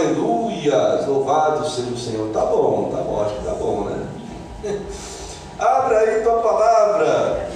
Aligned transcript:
aleluia, 0.00 1.06
louvado 1.06 1.68
seja 1.68 1.90
o 1.90 1.98
Senhor. 1.98 2.32
Tá 2.32 2.44
bom, 2.46 2.90
tá 2.90 3.02
bom, 3.02 3.22
acho 3.22 3.36
que 3.36 3.44
tá 3.44 3.54
bom, 3.54 3.84
né? 3.84 4.06
Abra 5.58 5.98
aí 5.98 6.22
tua 6.22 6.40
palavra, 6.40 7.50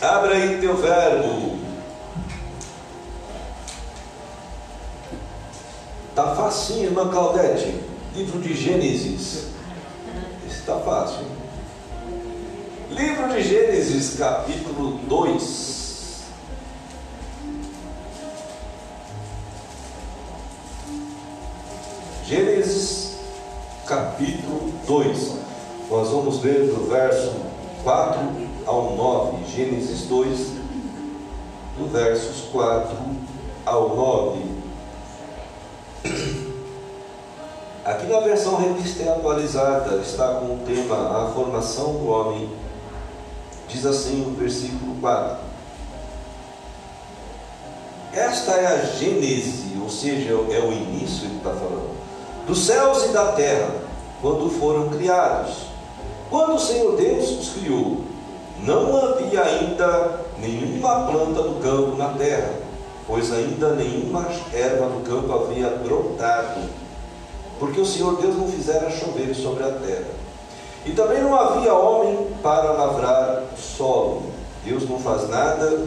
abra 0.00 0.34
aí 0.34 0.58
teu 0.60 0.74
verbo. 0.76 1.58
Tá 6.14 6.34
facinho, 6.34 6.84
irmã 6.84 7.10
Claudete. 7.10 7.82
Livro 8.14 8.40
de 8.40 8.54
Gênesis. 8.54 9.48
Está 10.46 10.76
fácil. 10.76 11.26
Livro 12.90 13.28
de 13.28 13.42
Gênesis, 13.42 14.18
capítulo 14.18 14.98
2. 15.06 15.81
Capítulo 23.92 24.72
2. 24.86 25.36
Nós 25.90 26.08
vamos 26.08 26.42
ler 26.42 26.72
do 26.72 26.88
verso 26.88 27.34
4 27.84 28.20
ao 28.64 28.96
9. 28.96 29.44
Gênesis 29.54 30.06
2, 30.06 30.38
do 31.76 31.92
versos 31.92 32.48
4 32.50 32.96
ao 33.66 33.94
9. 33.94 34.40
Aqui 37.84 38.06
na 38.06 38.20
versão 38.20 38.56
revista 38.56 39.12
atualizada 39.12 39.96
está 39.96 40.36
com 40.36 40.54
o 40.54 40.60
tema 40.64 41.24
A 41.24 41.30
formação 41.34 41.92
do 41.92 42.08
homem. 42.08 42.48
Diz 43.68 43.84
assim 43.84 44.24
o 44.26 44.30
versículo 44.30 44.94
4. 45.02 45.36
Esta 48.14 48.52
é 48.52 48.66
a 48.68 48.84
gênese, 48.86 49.76
ou 49.82 49.90
seja, 49.90 50.30
é 50.30 50.60
o 50.60 50.72
início 50.72 51.28
que 51.28 51.36
está 51.36 51.50
falando 51.50 52.02
dos 52.46 52.66
céus 52.66 53.04
e 53.04 53.08
da 53.08 53.32
terra, 53.32 53.70
quando 54.22 54.48
foram 54.58 54.88
criados. 54.88 55.66
Quando 56.30 56.54
o 56.54 56.58
Senhor 56.58 56.96
Deus 56.96 57.30
os 57.30 57.48
criou, 57.50 57.98
não 58.62 58.96
havia 58.96 59.42
ainda 59.42 60.20
nenhuma 60.38 61.06
planta 61.06 61.42
do 61.42 61.60
campo 61.60 61.96
na 61.96 62.10
terra, 62.10 62.54
pois 63.06 63.32
ainda 63.32 63.74
nenhuma 63.74 64.26
erva 64.54 64.86
do 64.86 65.02
campo 65.04 65.32
havia 65.32 65.68
brotado, 65.68 66.60
porque 67.58 67.80
o 67.80 67.84
Senhor 67.84 68.16
Deus 68.20 68.36
não 68.36 68.46
fizera 68.48 68.90
chover 68.90 69.34
sobre 69.34 69.64
a 69.64 69.72
terra. 69.72 70.22
E 70.86 70.92
também 70.92 71.22
não 71.22 71.38
havia 71.38 71.74
homem 71.74 72.28
para 72.42 72.72
lavrar 72.72 73.42
o 73.52 73.60
solo. 73.60 74.22
Deus 74.64 74.88
não 74.88 74.98
faz 74.98 75.28
nada 75.28 75.86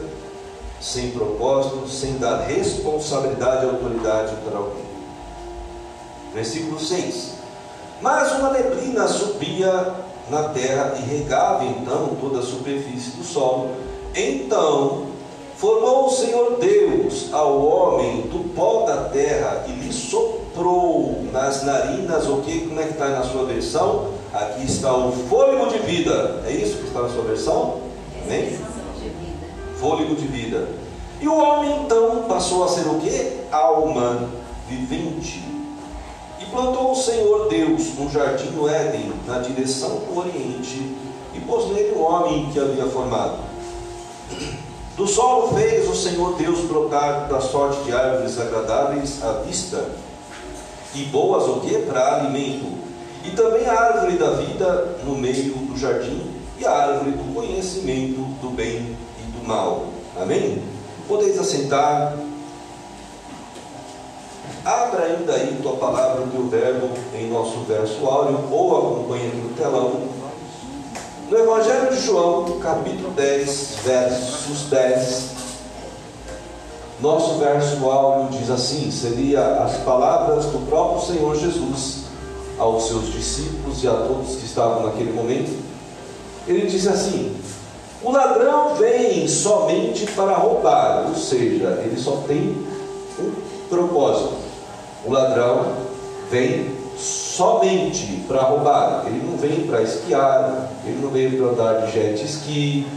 sem 0.79 1.11
propósito, 1.11 1.87
sem 1.89 2.17
dar 2.17 2.41
responsabilidade 2.41 3.65
e 3.65 3.69
autoridade 3.69 4.35
para 4.45 4.57
alguém. 4.57 4.85
Versículo 6.33 6.79
6. 6.79 7.34
Mas 8.05 8.33
uma 8.33 8.51
neblina 8.51 9.07
subia 9.07 9.95
na 10.29 10.49
terra 10.49 10.93
e 10.95 11.01
regava 11.09 11.65
então 11.65 12.09
toda 12.21 12.37
a 12.37 12.43
superfície 12.43 13.17
do 13.17 13.23
solo. 13.23 13.71
Então 14.15 15.07
formou 15.57 16.05
o 16.05 16.11
Senhor 16.11 16.59
Deus 16.59 17.33
ao 17.33 17.59
homem 17.65 18.21
do 18.27 18.53
pó 18.53 18.85
da 18.85 19.05
terra 19.09 19.65
e 19.67 19.71
lhe 19.71 19.91
soprou 19.91 21.25
nas 21.33 21.63
narinas 21.63 22.27
o 22.27 22.41
que? 22.41 22.67
Como 22.67 22.79
é 22.79 22.83
que 22.83 22.91
está 22.91 23.07
na 23.07 23.23
sua 23.23 23.45
versão? 23.45 24.09
Aqui 24.31 24.65
está 24.65 24.95
o 24.95 25.11
fôlego 25.11 25.65
de 25.69 25.79
vida. 25.79 26.43
É 26.45 26.51
isso 26.51 26.77
que 26.77 26.87
está 26.89 27.01
na 27.01 27.09
sua 27.09 27.23
versão? 27.23 27.79
Amém? 28.23 28.55
Fôlego 29.79 30.13
de 30.15 30.27
vida. 30.27 30.67
E 31.19 31.27
o 31.27 31.35
homem 31.35 31.75
então 31.83 32.25
passou 32.27 32.65
a 32.65 32.67
ser 32.67 32.87
o 32.87 32.99
que? 32.99 33.39
Alma 33.51 34.29
vivente. 34.69 35.44
Plantou 36.55 36.93
o 36.93 36.95
Senhor 36.95 37.49
Deus 37.49 37.81
um 37.99 38.09
jardim 38.09 38.51
no 38.51 38.69
Éden, 38.69 39.11
na 39.27 39.39
direção 39.39 39.97
do 39.97 40.17
Oriente, 40.17 40.95
e 41.33 41.39
pôs 41.41 41.69
nele 41.73 41.91
o 41.91 41.99
homem 41.99 42.49
que 42.49 42.57
havia 42.57 42.85
formado. 42.85 43.39
Do 44.95 45.05
solo 45.05 45.53
fez 45.53 45.85
o 45.89 45.93
Senhor 45.93 46.37
Deus 46.37 46.61
brotar 46.61 47.27
da 47.27 47.41
sorte 47.41 47.83
de 47.83 47.91
árvores 47.91 48.39
agradáveis 48.39 49.21
à 49.21 49.33
vista, 49.41 49.85
e 50.93 51.03
boas 51.07 51.43
o 51.43 51.59
que? 51.59 51.77
Para 51.79 52.21
alimento. 52.21 52.73
E 53.25 53.31
também 53.31 53.65
a 53.65 53.73
árvore 53.73 54.17
da 54.17 54.29
vida 54.29 54.95
no 55.03 55.17
meio 55.17 55.55
do 55.55 55.77
jardim, 55.77 56.21
e 56.57 56.65
a 56.65 56.71
árvore 56.71 57.11
do 57.11 57.35
conhecimento 57.35 58.21
do 58.41 58.49
bem 58.51 58.95
e 59.19 59.37
do 59.37 59.45
mal. 59.45 59.87
Amém? 60.15 60.63
Podeis 61.05 61.37
assentar. 61.37 62.15
Abra 64.63 65.05
ainda 65.05 65.33
aí 65.33 65.59
tua 65.61 65.77
palavra, 65.77 66.23
o 66.23 66.27
teu 66.27 66.47
verbo 66.47 66.89
em 67.13 67.29
nosso 67.29 67.59
verso 67.67 68.05
áureo 68.05 68.39
ou 68.51 68.77
acompanha 68.77 69.29
no 69.33 69.49
telão. 69.55 70.15
No 71.29 71.37
Evangelho 71.37 71.89
de 71.89 72.01
João, 72.01 72.59
capítulo 72.59 73.11
10, 73.11 73.75
versos 73.83 74.69
10. 74.69 75.35
Nosso 77.01 77.35
verso 77.39 77.89
áureo 77.89 78.29
diz 78.29 78.49
assim: 78.49 78.89
seria 78.89 79.63
as 79.63 79.77
palavras 79.77 80.45
do 80.45 80.67
próprio 80.67 81.05
Senhor 81.05 81.35
Jesus 81.35 82.05
aos 82.57 82.87
seus 82.87 83.11
discípulos 83.11 83.83
e 83.83 83.87
a 83.87 83.93
todos 83.93 84.35
que 84.37 84.45
estavam 84.45 84.83
naquele 84.85 85.11
momento. 85.11 85.63
Ele 86.47 86.67
disse 86.67 86.87
assim: 86.87 87.35
O 88.03 88.11
ladrão 88.11 88.75
vem 88.75 89.27
somente 89.27 90.05
para 90.11 90.33
roubar, 90.33 91.07
ou 91.09 91.15
seja, 91.15 91.81
ele 91.83 91.99
só 91.99 92.23
tem 92.27 92.55
propósito 93.75 94.45
o 95.05 95.11
ladrão 95.11 95.73
vem 96.31 96.71
somente 96.97 98.23
para 98.27 98.41
roubar, 98.41 99.03
ele 99.05 99.21
não 99.23 99.37
vem 99.37 99.67
para 99.67 99.81
esquiar, 99.81 100.71
ele 100.85 100.99
não 101.01 101.09
veio 101.09 101.37
para 101.37 101.51
andar 101.51 101.85
de 101.85 101.91
jet 101.91 102.25
ski, 102.25 102.87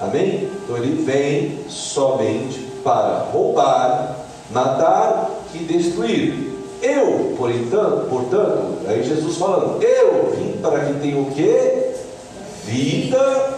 amém? 0.00 0.50
Então 0.62 0.76
ele 0.76 1.02
vem 1.02 1.60
somente 1.68 2.58
para 2.82 3.28
roubar, 3.32 4.16
matar 4.50 5.30
e 5.54 5.58
destruir. 5.58 6.52
Eu, 6.82 7.34
por 7.38 7.50
entanto, 7.50 8.08
portanto, 8.10 8.80
aí 8.86 9.02
Jesus 9.02 9.36
falando, 9.38 9.82
eu 9.82 10.34
vim 10.36 10.58
para 10.60 10.84
que 10.84 11.00
tenha 11.00 11.18
o 11.18 11.30
que? 11.30 11.94
Vida 12.66 13.54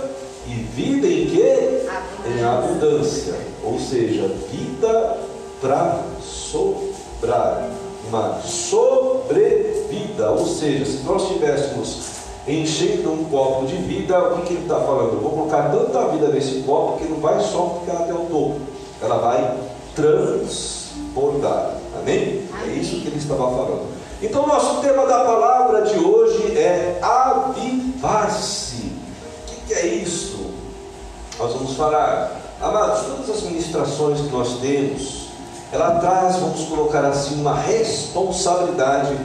e 0.46 0.54
vida 0.54 1.06
em 1.08 1.26
que? 1.26 1.86
Em 2.28 2.44
abundância. 2.44 3.34
Ou 3.64 3.80
seja, 3.80 4.30
vida 4.52 5.16
para 5.60 6.04
sobrar 6.20 7.68
uma 8.08 8.40
sobrevida, 8.42 10.30
ou 10.30 10.46
seja, 10.46 10.84
se 10.84 11.02
nós 11.04 11.22
estivéssemos 11.22 12.16
enchendo 12.46 13.12
um 13.12 13.24
copo 13.24 13.66
de 13.66 13.76
vida, 13.76 14.18
o 14.34 14.42
que, 14.42 14.54
ele 14.54 14.62
está 14.62 14.76
falando? 14.76 15.14
Eu 15.14 15.20
vou 15.20 15.32
colocar 15.32 15.70
tanta 15.70 16.08
vida 16.08 16.28
nesse 16.28 16.62
copo 16.62 16.98
que 16.98 17.04
não 17.04 17.18
vai 17.18 17.40
só 17.40 17.80
ficar 17.80 18.04
até 18.04 18.14
o 18.14 18.26
topo, 18.26 18.60
ela 19.02 19.18
vai 19.18 19.56
transbordar. 19.94 21.74
Amém? 21.98 22.46
Amém? 22.52 22.76
É 22.76 22.78
isso 22.78 23.00
que 23.00 23.08
ele 23.08 23.18
estava 23.18 23.50
falando. 23.50 23.86
Então, 24.22 24.46
nosso 24.46 24.80
tema 24.80 25.06
da 25.06 25.24
palavra 25.24 25.82
de 25.82 25.98
hoje 25.98 26.56
é 26.56 26.98
avivar-se. 27.02 28.76
O 28.76 29.46
que, 29.46 29.56
que 29.66 29.74
é 29.74 29.86
isso? 29.86 30.46
Nós 31.38 31.52
vamos 31.52 31.76
falar, 31.76 32.40
amados, 32.62 33.02
todas 33.02 33.28
as 33.28 33.42
ministrações 33.42 34.20
que 34.20 34.28
nós 34.28 34.58
temos, 34.60 35.25
ela 35.72 35.98
traz, 35.98 36.36
vamos 36.36 36.64
colocar 36.64 37.04
assim, 37.04 37.40
uma 37.40 37.54
responsabilidade. 37.54 39.16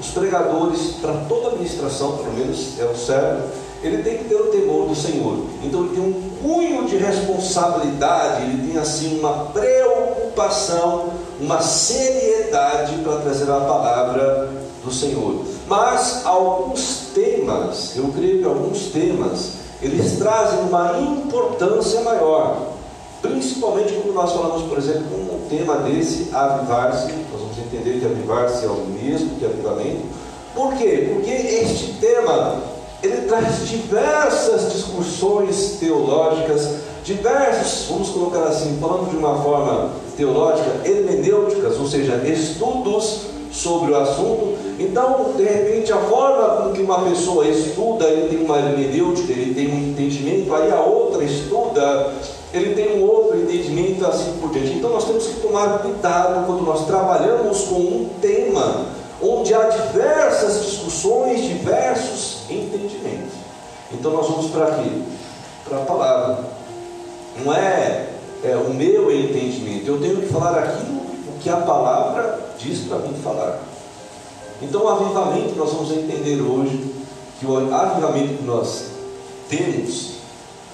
Os 0.00 0.08
pregadores, 0.08 0.96
para 1.00 1.12
toda 1.28 1.46
a 1.46 1.50
administração, 1.52 2.18
pelo 2.18 2.34
menos 2.34 2.78
é 2.78 2.84
o 2.84 2.96
certo, 2.96 3.48
ele 3.82 4.02
tem 4.02 4.18
que 4.18 4.24
ter 4.24 4.34
o 4.34 4.50
temor 4.50 4.88
do 4.88 4.94
Senhor. 4.94 5.44
Então 5.62 5.84
ele 5.84 5.94
tem 5.94 6.04
um 6.04 6.30
cunho 6.42 6.86
de 6.86 6.96
responsabilidade, 6.96 8.42
ele 8.42 8.70
tem 8.70 8.80
assim 8.80 9.18
uma 9.18 9.46
preocupação, 9.46 11.10
uma 11.40 11.60
seriedade 11.60 12.96
para 13.02 13.20
trazer 13.20 13.50
a 13.50 13.60
palavra 13.60 14.50
do 14.84 14.92
Senhor. 14.92 15.44
Mas 15.66 16.24
alguns 16.24 17.08
temas, 17.14 17.96
eu 17.96 18.08
creio 18.08 18.38
que 18.40 18.44
alguns 18.44 18.86
temas, 18.86 19.52
eles 19.80 20.18
trazem 20.18 20.60
uma 20.60 20.98
importância 21.00 22.00
maior. 22.02 22.75
Principalmente 23.26 23.92
quando 23.94 24.14
nós 24.14 24.32
falamos, 24.32 24.62
por 24.68 24.78
exemplo, 24.78 25.06
um 25.14 25.48
tema 25.48 25.76
desse, 25.78 26.28
avivar-se, 26.32 27.12
nós 27.30 27.40
vamos 27.40 27.58
entender 27.58 28.00
que 28.00 28.06
avivar-se 28.06 28.64
é 28.64 28.68
o 28.68 28.86
mesmo 28.86 29.36
que 29.38 29.44
avivamento. 29.44 30.02
Por 30.54 30.74
quê? 30.74 31.10
Porque 31.12 31.30
este 31.30 31.94
tema, 32.00 32.62
ele 33.02 33.26
traz 33.26 33.68
diversas 33.68 34.72
discussões 34.72 35.76
teológicas, 35.78 36.68
diversos, 37.04 37.88
vamos 37.88 38.08
colocar 38.08 38.44
assim, 38.44 38.78
falando 38.80 39.10
de 39.10 39.16
uma 39.16 39.40
forma 39.42 39.90
teológica, 40.16 40.70
hermenêuticas, 40.84 41.78
ou 41.78 41.86
seja, 41.86 42.16
estudos 42.26 43.26
sobre 43.52 43.92
o 43.92 43.96
assunto. 43.96 44.56
Então, 44.78 45.32
de 45.36 45.44
repente, 45.44 45.92
a 45.92 45.98
forma 45.98 46.64
com 46.64 46.72
que 46.72 46.82
uma 46.82 47.00
pessoa 47.02 47.46
estuda, 47.46 48.06
ele 48.06 48.28
tem 48.28 48.44
uma 48.44 48.58
hermenêutica, 48.58 49.32
ele 49.32 49.54
tem 49.54 49.68
um 49.68 49.90
entendimento, 49.90 50.54
aí 50.54 50.70
a 50.70 50.80
outra 50.80 51.24
estuda 51.24 52.12
ele 52.56 52.74
tem 52.74 52.98
um 52.98 53.06
outro 53.06 53.38
entendimento 53.38 54.06
assim 54.06 54.38
por 54.40 54.50
diante. 54.50 54.72
Então 54.72 54.90
nós 54.90 55.04
temos 55.04 55.26
que 55.26 55.40
tomar 55.40 55.78
cuidado 55.78 56.46
quando 56.46 56.62
nós 56.62 56.86
trabalhamos 56.86 57.62
com 57.62 57.74
um 57.74 58.10
tema 58.20 58.86
onde 59.22 59.54
há 59.54 59.64
diversas 59.68 60.64
discussões, 60.64 61.42
diversos 61.42 62.42
entendimentos. 62.50 63.34
Então 63.92 64.12
nós 64.12 64.28
vamos 64.28 64.50
para 64.50 64.66
quê? 64.76 64.90
Para 65.68 65.78
a 65.78 65.82
palavra. 65.82 66.44
Não 67.42 67.52
é, 67.52 68.08
é 68.44 68.56
o 68.56 68.72
meu 68.72 69.10
entendimento. 69.10 69.86
Eu 69.86 70.00
tenho 70.00 70.16
que 70.16 70.26
falar 70.26 70.58
aquilo 70.58 71.06
que 71.40 71.50
a 71.50 71.58
palavra 71.58 72.40
diz 72.58 72.80
para 72.88 72.98
mim 72.98 73.14
falar. 73.22 73.60
Então 74.60 74.84
o 74.84 74.88
avivamento 74.88 75.54
nós 75.56 75.72
vamos 75.72 75.92
entender 75.92 76.40
hoje 76.40 76.92
que 77.38 77.46
o 77.46 77.56
avivamento 77.74 78.38
que 78.38 78.44
nós 78.44 78.86
temos 79.48 80.15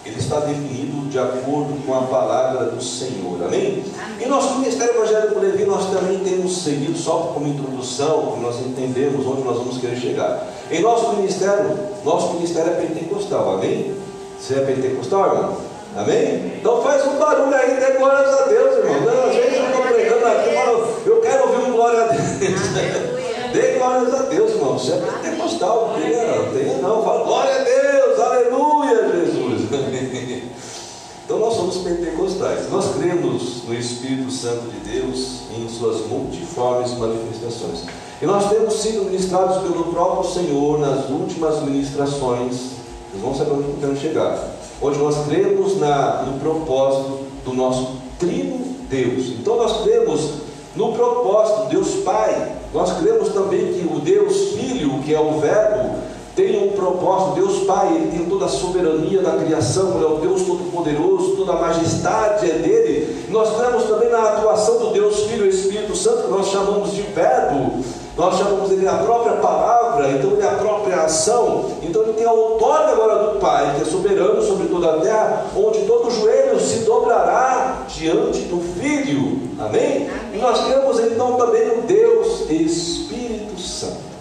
ele 0.04 0.18
está 0.18 0.40
definido 0.40 1.08
de 1.08 1.18
acordo 1.18 1.84
com 1.86 1.94
a 1.94 2.02
palavra 2.02 2.66
do 2.66 2.82
Senhor. 2.82 3.44
Amém? 3.44 3.84
Amém. 4.02 4.16
E 4.20 4.26
nosso 4.26 4.58
Ministério 4.58 4.94
Evangélico 4.94 5.38
Levi, 5.38 5.64
nós 5.64 5.90
também 5.90 6.18
temos 6.18 6.62
seguido, 6.62 6.96
só 6.98 7.32
como 7.34 7.46
introdução, 7.46 8.32
que 8.32 8.40
nós 8.40 8.58
entendemos 8.60 9.26
onde 9.26 9.42
nós 9.42 9.58
vamos 9.58 9.78
querer 9.78 9.96
chegar. 9.96 10.46
Em 10.70 10.80
nosso 10.80 11.12
ministério, 11.14 11.76
nosso 12.04 12.34
ministério 12.34 12.72
é 12.72 12.74
pentecostal, 12.74 13.54
amém? 13.54 13.94
Você 14.40 14.54
é 14.54 14.60
pentecostal, 14.60 15.36
irmão? 15.36 15.56
Amém? 15.96 16.54
Então 16.58 16.82
faz 16.82 17.06
um 17.06 17.18
barulho 17.18 17.54
aí, 17.54 17.78
dê 17.78 17.98
glórias 17.98 18.32
a 18.32 18.46
Deus, 18.46 18.76
irmão. 18.78 19.28
Às 19.28 19.36
vezes 19.36 19.58
eu 19.58 19.66
estou 19.66 19.82
pregando 19.82 20.26
aqui 20.26 20.54
falo, 20.54 20.88
eu 21.04 21.20
quero 21.20 21.48
ouvir 21.48 21.68
um 21.68 21.72
glória 21.72 22.04
a 22.04 22.06
Deus. 22.06 22.60
Dê 23.52 23.72
glórias 23.72 24.14
a 24.14 24.22
Deus, 24.22 24.50
irmão. 24.52 24.78
Você 24.78 24.92
é 24.92 24.96
pentecostal, 24.96 25.92
não 25.92 26.00
tenha, 26.00 26.24
tenha 26.54 26.78
não. 26.78 27.04
Fala, 27.04 27.24
glória 27.24 27.54
a 27.54 27.58
Deus, 27.58 28.20
aleluia, 28.20 29.12
Jesus. 29.12 29.62
Então 31.32 31.46
nós 31.46 31.54
somos 31.54 31.78
pentecostais. 31.78 32.70
Nós 32.70 32.94
cremos 32.94 33.62
no 33.66 33.72
Espírito 33.72 34.30
Santo 34.30 34.70
de 34.70 34.90
Deus 34.90 35.44
em 35.56 35.66
suas 35.66 36.06
multiformes 36.06 36.92
manifestações. 36.98 37.86
E 38.20 38.26
nós 38.26 38.50
temos 38.50 38.74
sido 38.74 39.06
ministrados 39.06 39.62
pelo 39.62 39.84
próprio 39.84 40.30
Senhor 40.30 40.78
nas 40.78 41.08
últimas 41.08 41.62
ministrações. 41.62 42.72
Vocês 43.10 43.22
vão 43.22 43.34
saber 43.34 43.52
onde 43.52 43.72
queremos 43.80 43.98
chegar. 43.98 44.46
Onde 44.82 44.98
nós 44.98 45.26
cremos 45.26 45.80
na, 45.80 46.22
no 46.24 46.38
propósito 46.38 47.20
do 47.46 47.54
nosso 47.54 47.96
trino 48.18 48.58
Deus. 48.90 49.28
Então 49.28 49.56
nós 49.56 49.84
cremos 49.84 50.32
no 50.76 50.92
propósito, 50.92 51.70
Deus 51.70 51.94
Pai. 52.04 52.56
Nós 52.74 52.92
cremos 52.98 53.30
também 53.30 53.72
que 53.72 53.88
o 53.90 54.00
Deus 54.00 54.50
Filho, 54.50 55.02
que 55.02 55.14
é 55.14 55.20
o 55.20 55.38
Verbo, 55.40 55.94
tem 56.34 56.68
um 56.68 56.72
propósito. 56.72 57.34
Deus 57.34 57.64
Pai, 57.64 57.94
Ele 57.94 58.16
tem 58.16 58.26
toda 58.26 58.46
a 58.46 58.48
soberania 58.48 59.22
da 59.22 59.32
criação, 59.32 59.96
Ele 59.96 60.04
é 60.04 60.08
o 60.08 60.16
Deus 60.16 60.42
Todo-Poderoso, 60.42 61.36
toda 61.36 61.52
a 61.52 61.60
majestade 61.60 62.50
é 62.50 62.54
dele. 62.54 63.26
Nós 63.30 63.56
cremos 63.56 63.84
também 63.84 64.10
na 64.10 64.22
atuação 64.22 64.78
do 64.78 64.92
Deus 64.92 65.24
Filho 65.24 65.46
e 65.46 65.50
Espírito 65.50 65.96
Santo, 65.96 66.24
que 66.24 66.30
nós 66.30 66.48
chamamos 66.48 66.92
de 66.92 67.02
Verbo. 67.02 67.82
Nós 68.16 68.36
chamamos 68.36 68.70
ele 68.70 68.86
a 68.86 68.98
própria 68.98 69.36
palavra, 69.36 70.10
então 70.10 70.32
ele 70.32 70.42
é 70.42 70.46
a 70.46 70.56
própria 70.56 71.02
ação. 71.02 71.70
Então 71.82 72.02
ele 72.02 72.12
tem 72.12 72.26
a 72.26 72.32
outorga 72.32 72.92
agora 72.92 73.32
do 73.32 73.38
Pai, 73.38 73.74
que 73.74 73.82
é 73.82 73.84
soberano 73.86 74.42
sobre 74.42 74.68
toda 74.68 74.94
a 74.94 75.00
terra, 75.00 75.46
onde 75.56 75.80
todo 75.86 76.10
joelho 76.10 76.60
se 76.60 76.80
dobrará 76.80 77.86
diante 77.88 78.40
do 78.42 78.60
Filho. 78.78 79.40
Amém? 79.58 80.08
Amém. 80.08 80.10
E 80.34 80.38
nós 80.38 80.62
cremos 80.66 81.00
então 81.00 81.36
também 81.36 81.66
no 81.68 81.82
Deus 81.82 82.50
Espírito 82.50 83.58
Santo. 83.58 84.11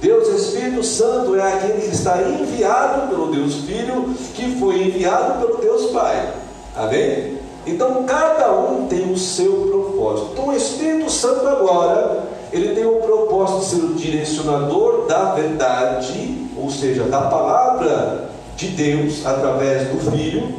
Deus 0.00 0.28
Espírito 0.28 0.82
Santo 0.82 1.36
é 1.36 1.52
aquele 1.54 1.80
que 1.80 1.94
está 1.94 2.20
enviado 2.22 3.08
pelo 3.08 3.32
Deus 3.32 3.54
Filho, 3.66 4.14
que 4.34 4.56
foi 4.58 4.82
enviado 4.82 5.40
pelo 5.40 5.58
Deus 5.58 5.90
Pai. 5.90 6.32
Amém? 6.76 7.38
Então 7.66 8.04
cada 8.04 8.52
um 8.52 8.86
tem 8.86 9.10
o 9.10 9.16
seu 9.16 9.52
propósito. 9.70 10.30
Então 10.32 10.48
o 10.48 10.56
Espírito 10.56 11.10
Santo 11.10 11.46
agora 11.48 12.24
ele 12.52 12.74
tem 12.74 12.84
o 12.86 12.96
propósito 12.96 13.58
de 13.58 13.64
ser 13.66 13.84
o 13.84 13.94
direcionador 13.94 15.06
da 15.06 15.32
verdade, 15.34 16.46
ou 16.56 16.70
seja, 16.70 17.04
da 17.04 17.22
palavra 17.22 18.30
de 18.56 18.68
Deus 18.68 19.26
através 19.26 19.88
do 19.88 20.10
Filho 20.10 20.54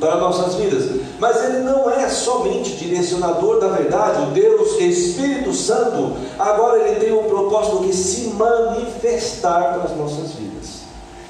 para 0.00 0.16
nossas 0.16 0.54
vidas. 0.54 1.00
Mas 1.20 1.44
ele 1.44 1.58
não 1.58 1.90
é 1.90 2.08
somente 2.08 2.76
direcionador 2.76 3.60
da 3.60 3.68
verdade, 3.68 4.22
o 4.22 4.30
Deus 4.30 4.80
Espírito 4.80 5.52
Santo, 5.52 6.16
agora 6.38 6.88
ele 6.88 6.98
tem 6.98 7.12
o 7.12 7.24
propósito 7.24 7.80
de 7.80 7.94
se 7.94 8.28
manifestar 8.28 9.74
para 9.74 9.84
as 9.84 9.96
nossas 9.96 10.32
vidas. 10.32 10.80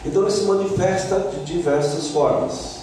Então 0.07 0.23
ele 0.23 0.31
se 0.31 0.45
manifesta 0.45 1.19
de 1.19 1.45
diversas 1.45 2.07
formas. 2.07 2.79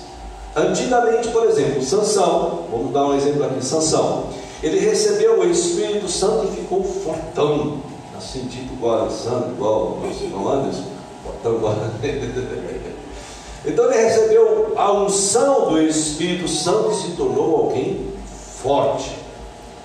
Antigamente, 0.53 1.29
por 1.29 1.45
exemplo, 1.45 1.81
Sansão, 1.81 2.65
vamos 2.69 2.91
dar 2.91 3.05
um 3.05 3.15
exemplo 3.15 3.45
aqui, 3.45 3.63
Sansão. 3.63 4.25
Ele 4.61 4.79
recebeu 4.79 5.39
o 5.39 5.45
Espírito 5.45 6.09
Santo 6.09 6.47
e 6.51 6.55
ficou 6.57 6.83
fortão, 6.83 7.77
assim, 8.17 8.47
tipo 8.47 8.73
igual 8.73 9.01
Alessandro, 9.01 9.51
igual 9.51 9.99
o 10.01 10.49
Anderson, 10.49 10.83
fortão 11.23 11.55
igual. 11.55 11.75
Então 13.67 13.85
ele 13.91 14.01
recebeu 14.01 14.73
a 14.77 14.93
unção 14.93 15.69
do 15.69 15.81
Espírito 15.81 16.47
Santo 16.47 16.91
e 16.91 16.95
se 16.95 17.11
tornou 17.11 17.57
alguém 17.57 18.07
forte. 18.63 19.17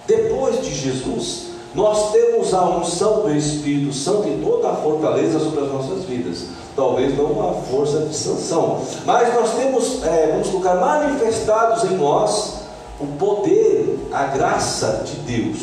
Depois 0.06 0.62
de 0.62 0.72
Jesus, 0.72 1.48
nós 1.74 2.12
temos 2.12 2.54
a 2.54 2.64
unção 2.64 3.22
do 3.22 3.34
Espírito 3.34 3.92
Santo 3.92 4.28
e 4.28 4.40
toda 4.44 4.68
a 4.68 4.76
fortaleza 4.76 5.40
sobre 5.40 5.64
as 5.64 5.72
nossas 5.72 6.04
vidas. 6.04 6.44
Talvez 6.76 7.16
não 7.16 7.26
uma 7.26 7.54
força 7.62 8.00
de 8.06 8.14
sanção, 8.14 8.80
mas 9.04 9.34
nós 9.34 9.54
temos, 9.54 10.02
é, 10.04 10.28
vamos 10.32 10.48
colocar, 10.48 10.76
manifestados 10.76 11.84
em 11.84 11.96
nós 11.96 12.62
o 13.00 13.06
poder, 13.18 13.98
a 14.12 14.24
graça 14.24 15.02
de 15.04 15.16
Deus. 15.36 15.58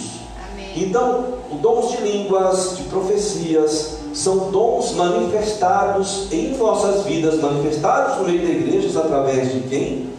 Amém. 0.51 0.73
Então, 0.75 1.25
dons 1.61 1.91
de 1.91 1.97
línguas, 2.01 2.77
de 2.77 2.83
profecias, 2.83 3.98
são 4.19 4.51
dons 4.51 4.93
manifestados 4.95 6.27
em 6.31 6.57
nossas 6.57 7.05
vidas, 7.05 7.39
manifestados 7.39 8.17
no 8.17 8.25
meio 8.25 8.41
da 8.41 8.49
igreja 8.49 8.99
através 8.99 9.53
de 9.53 9.61
quem? 9.61 10.09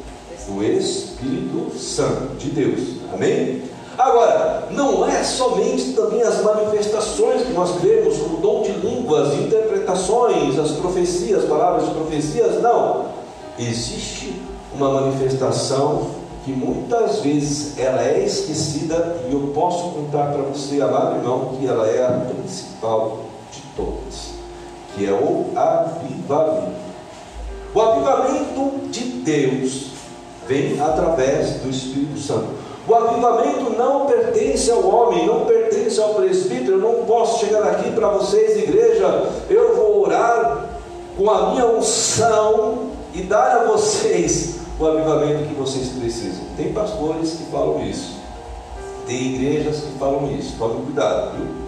Do 0.48 0.64
Espírito 0.64 1.78
Santo 1.78 2.34
de 2.38 2.50
Deus. 2.50 2.80
Amém? 3.12 3.62
Agora, 3.98 4.68
não 4.70 5.06
é 5.06 5.22
somente 5.22 5.92
também 5.92 6.22
as 6.22 6.42
manifestações 6.42 7.42
que 7.42 7.52
nós 7.52 7.78
cremos, 7.80 8.16
como 8.16 8.38
dom 8.38 8.62
de 8.62 8.72
línguas, 8.72 9.34
interpretações, 9.34 10.58
as 10.58 10.70
profecias, 10.72 11.44
palavras 11.44 11.86
de 11.86 11.94
profecias, 11.94 12.60
não. 12.62 13.04
Existe 13.58 14.40
uma 14.74 14.88
manifestação 14.88 16.06
que 16.44 16.52
muitas 16.52 17.20
vezes 17.20 17.78
ela 17.78 18.02
é 18.02 18.24
esquecida 18.24 19.18
e 19.28 19.32
eu 19.34 19.52
posso 19.54 19.90
contar 19.90 20.32
para 20.32 20.42
você, 20.42 20.80
amado 20.80 21.16
irmão, 21.16 21.56
que 21.58 21.66
ela 21.66 21.86
é 21.86 22.02
a 22.02 22.12
principal 22.12 23.29
todas, 23.76 24.34
que 24.94 25.06
é 25.06 25.12
o 25.12 25.50
avivamento. 25.56 26.90
O 27.74 27.80
avivamento 27.80 28.88
de 28.88 29.00
Deus 29.00 29.90
vem 30.48 30.80
através 30.80 31.60
do 31.60 31.70
Espírito 31.70 32.18
Santo. 32.18 32.48
O 32.88 32.94
avivamento 32.94 33.70
não 33.78 34.06
pertence 34.06 34.70
ao 34.70 34.84
homem, 34.88 35.26
não 35.26 35.44
pertence 35.44 36.00
ao 36.00 36.14
presbítero. 36.14 36.72
Eu 36.72 36.78
não 36.78 37.04
posso 37.04 37.44
chegar 37.44 37.62
aqui 37.62 37.92
para 37.92 38.08
vocês, 38.08 38.56
igreja, 38.56 39.30
eu 39.48 39.76
vou 39.76 40.02
orar 40.02 40.66
com 41.16 41.30
a 41.30 41.50
minha 41.50 41.66
unção 41.66 42.90
e 43.14 43.22
dar 43.22 43.58
a 43.58 43.64
vocês 43.64 44.56
o 44.78 44.86
avivamento 44.86 45.46
que 45.46 45.54
vocês 45.54 45.90
precisam. 45.90 46.44
Tem 46.56 46.72
pastores 46.72 47.32
que 47.32 47.44
falam 47.44 47.84
isso, 47.84 48.16
tem 49.06 49.34
igrejas 49.34 49.80
que 49.80 49.98
falam 49.98 50.30
isso. 50.32 50.56
Tome 50.58 50.82
cuidado, 50.86 51.36
viu? 51.36 51.59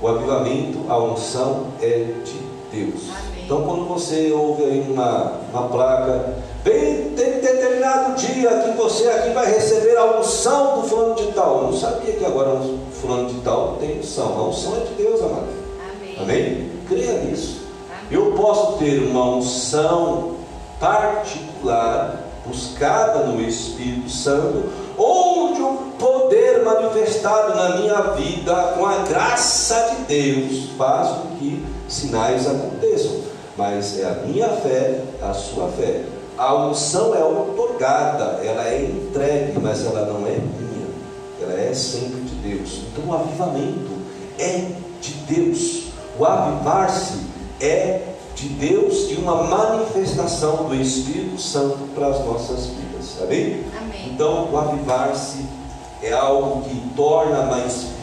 O 0.00 0.08
avivamento, 0.08 0.78
a 0.88 0.98
unção 0.98 1.68
é 1.80 2.06
de 2.24 2.40
Deus. 2.70 3.10
Amém. 3.10 3.44
Então, 3.44 3.62
quando 3.62 3.86
você 3.86 4.30
ouve 4.30 4.64
aí 4.64 4.86
uma, 4.88 5.32
uma 5.52 5.68
placa, 5.68 6.34
bem 6.62 7.08
tem 7.16 7.40
determinado 7.40 8.14
dia 8.14 8.50
que 8.62 8.76
você 8.76 9.08
aqui 9.08 9.30
vai 9.30 9.46
receber 9.52 9.96
a 9.96 10.20
unção 10.20 10.80
do 10.80 10.88
fulano 10.88 11.14
de 11.16 11.32
tal. 11.32 11.56
Eu 11.56 11.62
não 11.64 11.72
sabia 11.72 12.12
que 12.12 12.24
agora 12.24 12.50
o 12.50 12.78
fulano 12.92 13.28
de 13.28 13.40
tal 13.40 13.76
tem 13.80 13.98
unção. 13.98 14.38
A 14.38 14.48
unção 14.48 14.76
é 14.76 14.80
de 14.80 14.94
Deus, 14.94 15.20
amado. 15.20 15.48
Amém? 15.80 16.16
Amém? 16.20 16.70
Creia 16.86 17.24
nisso. 17.24 17.62
Amém. 17.90 18.06
Eu 18.10 18.32
posso 18.32 18.78
ter 18.78 19.00
uma 19.00 19.36
unção 19.36 20.36
particular, 20.78 22.24
buscada 22.46 23.24
no 23.24 23.40
Espírito 23.42 24.08
Santo, 24.08 24.68
onde 24.98 25.62
o 25.62 25.92
poder 25.98 26.64
manifestado 26.64 27.54
na 27.54 27.76
minha 27.76 28.00
vida, 28.14 28.74
com 28.76 28.84
a 28.84 28.98
graça 28.98 29.94
de 29.94 30.14
Deus, 30.14 30.70
faz 30.76 31.08
com 31.08 31.36
que 31.36 31.64
sinais 31.88 32.46
aconteçam. 32.46 33.20
Mas 33.56 33.98
é 33.98 34.04
a 34.04 34.26
minha 34.26 34.48
fé, 34.48 35.00
a 35.22 35.32
sua 35.32 35.68
fé. 35.68 36.02
A 36.36 36.54
unção 36.54 37.14
é 37.14 37.24
otorgada, 37.24 38.40
ela 38.44 38.66
é 38.68 38.84
entregue, 38.84 39.58
mas 39.60 39.84
ela 39.84 40.06
não 40.06 40.26
é 40.26 40.36
minha. 40.36 40.86
Ela 41.42 41.54
é 41.54 41.74
sempre 41.74 42.20
de 42.20 42.34
Deus. 42.36 42.82
Então 42.92 43.04
o 43.08 43.14
avivamento 43.14 43.90
é 44.38 44.70
de 45.00 45.12
Deus. 45.26 45.84
O 46.18 46.24
avivar-se 46.24 47.14
é 47.60 48.02
de 48.38 48.48
Deus 48.50 49.10
e 49.10 49.14
uma 49.14 49.42
manifestação 49.42 50.68
do 50.68 50.74
Espírito 50.76 51.40
Santo 51.40 51.78
para 51.94 52.06
as 52.08 52.24
nossas 52.24 52.66
vidas. 52.66 53.16
Amém? 53.20 53.64
Amém. 53.76 54.12
Então, 54.12 54.48
o 54.52 54.56
avivar-se 54.56 55.44
é 56.02 56.12
algo 56.12 56.62
que 56.62 56.80
torna 56.94 57.42
mais 57.42 57.82
vivo 57.82 57.98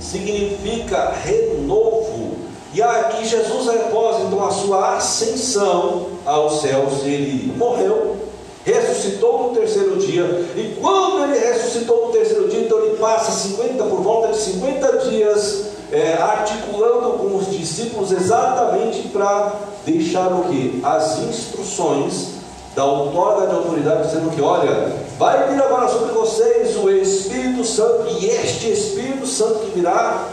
significa 0.00 1.12
renovo. 1.22 2.36
E 2.74 2.82
aqui 2.82 3.24
Jesus, 3.24 3.68
após 3.68 4.24
então 4.24 4.44
a 4.44 4.50
sua 4.50 4.96
ascensão 4.96 6.08
aos 6.26 6.60
céus, 6.60 7.04
ele 7.04 7.52
morreu, 7.56 8.16
ressuscitou 8.64 9.44
no 9.44 9.54
terceiro 9.54 9.96
dia, 9.96 10.24
e 10.56 10.76
quando 10.80 11.24
ele 11.24 11.38
ressuscitou 11.38 12.06
no 12.06 12.12
terceiro 12.12 12.48
dia, 12.48 12.60
então 12.60 12.78
ele 12.84 12.96
passa 12.96 13.32
50, 13.32 13.84
por 13.84 14.02
volta 14.02 14.32
de 14.32 14.38
50 14.38 14.98
dias, 15.08 15.67
é, 15.92 16.14
articulando 16.14 17.18
com 17.18 17.36
os 17.36 17.50
discípulos 17.50 18.12
exatamente 18.12 19.08
para 19.08 19.54
deixar 19.84 20.28
o 20.28 20.44
que? 20.44 20.80
As 20.82 21.18
instruções 21.20 22.38
da 22.74 22.84
outorga 22.84 23.46
de 23.46 23.54
autoridade, 23.54 24.06
dizendo 24.06 24.30
que, 24.30 24.40
olha, 24.40 24.92
vai 25.18 25.48
vir 25.48 25.60
agora 25.60 25.88
sobre 25.88 26.12
vocês 26.12 26.76
o 26.76 26.90
Espírito 26.90 27.64
Santo, 27.64 28.06
e 28.20 28.26
este 28.26 28.70
Espírito 28.70 29.26
Santo 29.26 29.60
que 29.60 29.70
virá, 29.70 30.28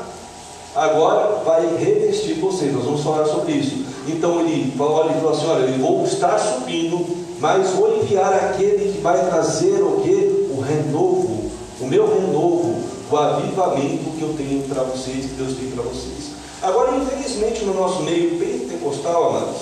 agora 0.76 1.42
vai 1.44 1.66
revestir 1.78 2.36
vocês. 2.36 2.74
Nós 2.74 2.84
vamos 2.84 3.02
falar 3.02 3.26
sobre 3.26 3.54
isso. 3.54 3.86
Então 4.08 4.42
ele 4.42 4.72
falou, 4.78 5.06
ele 5.06 5.16
falou 5.16 5.32
assim: 5.32 5.48
olha, 5.48 5.64
eu 5.64 5.80
vou 5.80 6.04
estar 6.04 6.38
subindo, 6.38 7.26
mas 7.40 7.70
vou 7.70 7.98
enviar 7.98 8.34
aquele 8.34 8.92
que 8.94 9.02
vai 9.02 9.26
trazer 9.26 9.82
o 9.82 10.02
que? 10.02 10.52
O 10.56 10.62
renovo, 10.62 11.50
o 11.82 11.88
meu 11.88 12.08
renovo, 12.08 12.75
o 13.16 13.18
avivamento 13.18 14.12
que 14.18 14.22
eu 14.22 14.36
tenho 14.36 14.68
para 14.68 14.84
vocês, 14.84 15.26
que 15.26 15.36
Deus 15.38 15.58
tem 15.58 15.72
para 15.72 15.84
vocês. 15.84 16.36
Agora, 16.62 16.98
infelizmente, 16.98 17.64
no 17.64 17.74
nosso 17.74 18.04
meio 18.04 18.38
pentecostal, 18.38 19.30
amados, 19.30 19.62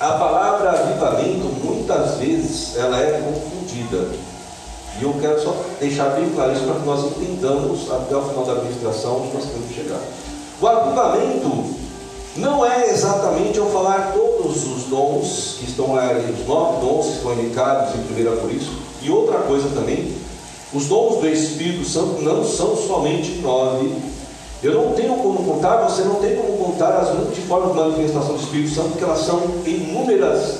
a 0.00 0.12
palavra 0.12 0.70
avivamento, 0.70 1.46
muitas 1.62 2.16
vezes, 2.16 2.76
ela 2.76 3.00
é 3.00 3.22
confundida. 3.22 4.10
E 5.00 5.04
eu 5.04 5.14
quero 5.20 5.40
só 5.40 5.54
deixar 5.78 6.10
bem 6.10 6.30
claro 6.30 6.52
isso 6.52 6.64
para 6.64 6.74
que 6.74 6.86
nós 6.86 7.04
entendamos 7.04 7.90
até 7.92 8.16
o 8.16 8.22
final 8.22 8.44
da 8.44 8.52
administração 8.52 9.22
onde 9.22 9.34
nós 9.34 9.44
temos 9.44 9.68
que 9.68 9.74
chegar. 9.74 10.00
O 10.60 10.66
avivamento 10.66 11.74
não 12.36 12.66
é 12.66 12.90
exatamente 12.90 13.58
eu 13.58 13.66
falar 13.70 14.12
todos 14.12 14.66
os 14.66 14.84
dons 14.84 15.56
que 15.58 15.64
estão 15.66 15.94
lá, 15.94 16.10
os 16.12 16.46
nove 16.46 16.84
dons 16.84 17.06
que 17.06 17.12
estão 17.12 17.32
indicados 17.34 17.94
em 17.94 18.28
1 18.28 18.36
por 18.40 18.50
isso. 18.52 18.72
E 19.02 19.10
outra 19.10 19.38
coisa 19.38 19.68
também, 19.74 20.12
os 20.74 20.86
dons 20.86 21.20
do 21.20 21.28
Espírito 21.28 21.84
Santo 21.88 22.20
não 22.22 22.44
são 22.44 22.76
somente 22.76 23.40
nove 23.40 23.90
eu 24.64 24.72
não 24.72 24.92
tenho 24.94 25.14
como 25.16 25.44
contar, 25.44 25.86
você 25.86 26.00
não 26.04 26.14
tem 26.14 26.36
como 26.36 26.56
contar 26.56 26.96
as 26.96 27.14
multiformes 27.14 27.74
de 27.74 27.78
manifestação 27.78 28.34
do 28.34 28.40
Espírito 28.40 28.74
Santo, 28.74 28.88
porque 28.92 29.04
elas 29.04 29.18
são 29.18 29.42
inúmeras. 29.66 30.54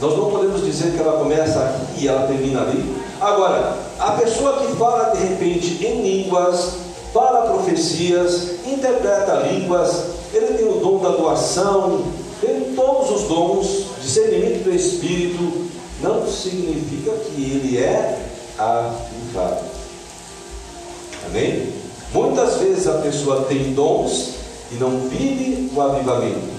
Nós 0.00 0.16
não 0.16 0.30
podemos 0.30 0.64
dizer 0.64 0.92
que 0.92 0.98
ela 0.98 1.18
começa 1.18 1.58
aqui 1.60 2.04
e 2.04 2.08
ela 2.08 2.26
termina 2.26 2.62
ali. 2.62 2.96
Agora, 3.20 3.76
a 3.98 4.12
pessoa 4.12 4.54
que 4.60 4.74
fala 4.76 5.14
de 5.14 5.22
repente 5.26 5.84
em 5.84 6.00
línguas, 6.00 6.76
fala 7.12 7.52
profecias, 7.52 8.52
interpreta 8.66 9.46
línguas, 9.50 10.04
ele 10.32 10.56
tem 10.56 10.66
o 10.66 10.80
dom 10.80 11.00
da 11.00 11.10
doação, 11.10 12.06
tem 12.40 12.72
todos 12.74 13.10
os 13.10 13.28
dons, 13.28 13.84
discernimento 14.00 14.64
do 14.64 14.74
Espírito, 14.74 15.66
não 16.02 16.26
significa 16.26 17.10
que 17.10 17.42
ele 17.42 17.76
é 17.76 18.18
avivado. 19.26 19.64
Amém? 21.26 21.72
Muitas 22.12 22.56
vezes 22.56 22.86
a 22.86 22.98
pessoa 22.98 23.44
tem 23.48 23.72
dons 23.74 24.34
e 24.70 24.76
não 24.76 25.08
vive 25.08 25.70
o 25.74 25.80
avivamento. 25.80 26.56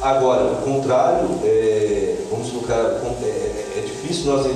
Agora, 0.00 0.44
o 0.44 0.56
contrário, 0.62 1.28
é, 1.44 2.16
vamos 2.30 2.50
colocar, 2.50 2.74
é, 2.74 3.26
é, 3.26 3.78
é 3.78 3.80
difícil 3.80 4.32
nós 4.32 4.46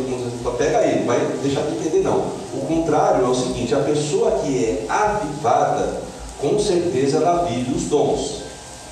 pega 0.56 0.82
ele, 0.86 1.04
mas 1.04 1.40
deixar 1.40 1.62
de 1.62 1.76
entender 1.76 2.02
não. 2.02 2.18
O 2.54 2.64
contrário 2.66 3.24
é 3.24 3.28
o 3.28 3.34
seguinte, 3.34 3.74
a 3.74 3.80
pessoa 3.80 4.30
que 4.42 4.64
é 4.64 4.86
avivada, 4.88 6.02
com 6.40 6.58
certeza 6.58 7.18
ela 7.18 7.44
vive 7.44 7.74
os 7.74 7.84
dons. 7.84 8.42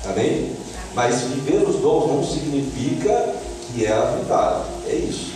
Amém? 0.05 0.51
Mas 0.93 1.21
viver 1.21 1.67
os 1.67 1.77
dons 1.77 2.07
não 2.07 2.23
significa 2.23 3.33
que 3.73 3.85
é 3.85 3.91
avivado. 3.91 4.65
É 4.87 4.93
isso. 4.93 5.31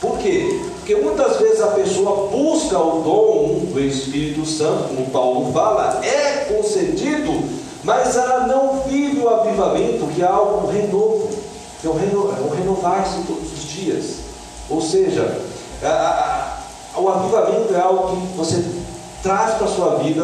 Por 0.00 0.18
quê? 0.18 0.60
Porque 0.82 0.96
muitas 0.96 1.36
vezes 1.36 1.60
a 1.60 1.68
pessoa 1.68 2.26
busca 2.26 2.76
o 2.76 3.02
dom 3.02 3.72
do 3.72 3.78
Espírito 3.78 4.44
Santo, 4.44 4.88
como 4.88 5.10
Paulo 5.10 5.52
fala, 5.52 6.04
é 6.04 6.52
concedido, 6.52 7.40
mas 7.84 8.16
ela 8.16 8.48
não 8.48 8.80
vive 8.80 9.20
o 9.20 9.28
avivamento, 9.28 10.08
que 10.08 10.20
é 10.20 10.26
algo 10.26 10.66
renovo, 10.66 11.30
que 11.80 11.86
é 11.86 11.90
o, 11.90 11.92
reno, 11.92 12.32
é 12.32 12.56
renovar-se 12.56 13.22
todos 13.28 13.52
os 13.52 13.62
dias. 13.62 14.04
Ou 14.68 14.82
seja, 14.82 15.40
a, 15.84 16.58
a, 16.96 17.00
o 17.00 17.08
avivamento 17.08 17.72
é 17.76 17.80
algo 17.80 18.16
que 18.16 18.36
você 18.36 18.64
traz 19.22 19.54
para 19.54 19.66
a 19.66 19.70
sua 19.70 19.94
vida 19.98 20.22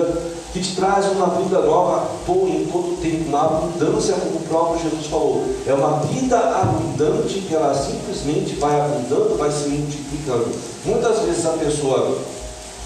que 0.58 0.64
te 0.64 0.74
traz 0.74 1.06
uma 1.06 1.26
vida 1.26 1.60
nova 1.60 2.08
em 2.28 2.66
todo 2.66 3.00
tempo, 3.00 3.28
uma 3.28 3.44
abundância, 3.44 4.14
como 4.14 4.36
o 4.36 4.48
próprio 4.48 4.90
Jesus 4.90 5.06
falou. 5.06 5.44
É 5.66 5.72
uma 5.72 6.00
vida 6.00 6.36
abundante 6.36 7.40
que 7.40 7.54
ela 7.54 7.74
simplesmente 7.74 8.56
vai 8.56 8.80
abundando, 8.80 9.36
vai 9.36 9.50
se 9.50 9.68
multiplicando. 9.68 10.48
Muitas 10.84 11.20
vezes 11.20 11.46
a 11.46 11.50
pessoa 11.50 12.18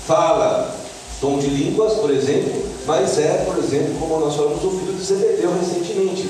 fala 0.06 0.74
tom 1.20 1.38
de 1.38 1.46
línguas, 1.46 1.94
por 1.94 2.10
exemplo, 2.10 2.62
mas 2.86 3.18
é, 3.18 3.44
por 3.46 3.56
exemplo, 3.58 3.94
como 3.98 4.18
nós 4.18 4.34
falamos 4.34 4.62
o 4.62 4.70
filho 4.70 4.92
de 4.92 5.02
Zebedeu 5.02 5.52
recentemente. 5.58 6.28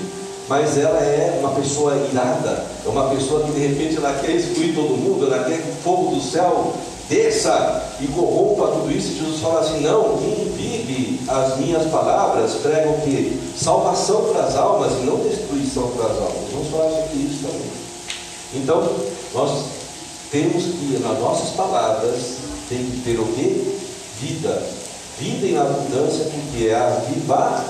Mas 0.49 0.77
ela 0.77 0.99
é 0.99 1.39
uma 1.41 1.51
pessoa 1.53 1.95
irada, 1.97 2.67
é 2.85 2.89
uma 2.89 3.09
pessoa 3.09 3.45
que 3.45 3.53
de 3.53 3.67
repente 3.67 3.97
ela 3.97 4.13
quer 4.15 4.33
excluir 4.33 4.75
todo 4.75 4.99
mundo, 4.99 5.27
ela 5.27 5.45
quer 5.45 5.63
que 5.63 5.71
o 5.71 5.75
fogo 5.83 6.17
do 6.17 6.21
céu 6.21 6.75
desça 7.09 7.83
e 8.01 8.07
corrompa 8.09 8.69
tudo 8.69 8.93
isso. 8.93 9.15
Jesus 9.19 9.41
fala 9.41 9.61
assim: 9.61 9.81
não, 9.81 10.19
quem 10.19 10.45
vive 10.53 11.21
as 11.29 11.59
minhas 11.59 11.91
palavras 11.91 12.55
prega 12.55 12.91
o 12.91 13.01
que? 13.01 13.41
Salvação 13.57 14.33
para 14.33 14.45
as 14.45 14.57
almas 14.57 14.93
e 14.93 15.05
não 15.05 15.17
destruição 15.19 15.89
para 15.91 16.07
as 16.07 16.19
almas. 16.19 16.51
Vamos 16.53 16.69
falar 16.69 16.91
sobre 16.91 17.19
isso 17.19 17.43
também. 17.43 17.83
Então, 18.55 18.89
nós 19.35 19.65
temos 20.31 20.65
que, 20.65 20.99
nas 21.03 21.19
nossas 21.19 21.51
palavras, 21.51 22.37
tem 22.69 22.79
que 22.79 23.03
ter 23.05 23.19
o 23.19 23.27
que? 23.27 23.79
Vida. 24.21 24.63
Vida 25.19 25.47
em 25.47 25.57
abundância, 25.57 26.25
porque 26.25 26.69
é 26.69 26.75
avivamento. 26.75 27.63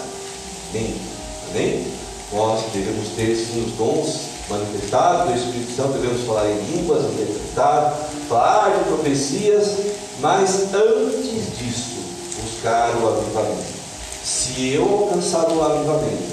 Amém? 1.51 1.87
Nós 2.33 2.62
devemos 2.73 3.09
ter 3.11 3.33
os 3.33 3.73
dons 3.77 4.33
manifestados 4.49 5.31
do 5.33 5.39
Espírito 5.39 5.77
Santo, 5.77 5.99
devemos 5.99 6.27
falar 6.27 6.51
em 6.51 6.59
línguas, 6.73 7.05
interpretar, 7.05 8.11
de 8.29 8.85
profecias, 8.85 9.76
mas 10.21 10.73
antes 10.73 11.59
disso, 11.59 12.00
buscar 12.41 12.95
o 12.97 13.09
avivamento. 13.09 13.73
Se 14.25 14.73
eu 14.73 14.85
alcançar 14.85 15.50
o 15.50 15.62
avivamento, 15.62 16.33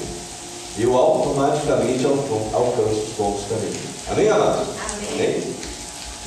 eu 0.78 0.96
automaticamente 0.96 2.06
alcanço 2.06 2.92
os 2.92 3.18
dons 3.18 3.42
também. 3.50 3.74
Amém, 4.12 4.30
amados? 4.30 4.68
Amém? 5.14 5.44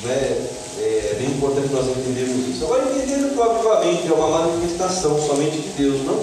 É, 0.05 0.51
é 0.79 1.15
bem 1.17 1.27
importante 1.27 1.69
nós 1.71 1.87
entendermos 1.87 2.47
isso. 2.47 2.65
Agora, 2.65 2.83
entendendo 2.83 3.31
que 3.31 3.39
o 3.39 3.43
avivamento 3.43 4.07
é 4.07 4.15
uma 4.15 4.39
manifestação 4.39 5.19
somente 5.25 5.57
de 5.57 5.69
Deus, 5.69 6.01
não, 6.05 6.19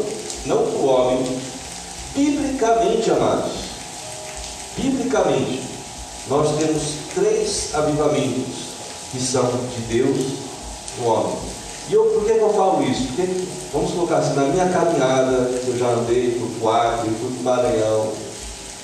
não 0.46 0.70
do 0.70 0.86
homem, 0.86 1.24
biblicamente, 2.14 3.10
amados, 3.10 3.52
biblicamente, 4.76 5.62
nós 6.28 6.56
temos 6.58 6.82
três 7.14 7.74
avivamentos 7.74 8.69
que 9.10 9.20
são 9.20 9.44
de 9.44 9.82
Deus 9.88 10.16
no 10.98 11.06
homem. 11.06 11.36
E 11.88 11.94
eu, 11.94 12.04
por 12.04 12.24
que, 12.24 12.32
eu 12.32 12.52
falo 12.54 12.82
isso? 12.84 13.08
Porque, 13.08 13.28
vamos 13.72 13.90
colocar 13.92 14.18
assim, 14.18 14.34
na 14.34 14.44
minha 14.44 14.68
caminhada, 14.68 15.50
eu 15.66 15.76
já 15.76 15.88
andei, 15.88 16.40
para 16.60 16.64
o 16.64 16.70
Acre, 16.70 17.10
fui 17.20 17.30
para 17.32 17.40
o 17.40 17.42
Maranhão. 17.42 18.12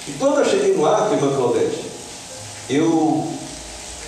E 0.09 0.13
quando 0.19 0.39
eu 0.39 0.45
cheguei 0.45 0.77
no 0.77 0.85
Acre, 0.87 1.15
irmã 1.15 1.37
Claudete, 1.37 1.85
eu 2.69 3.29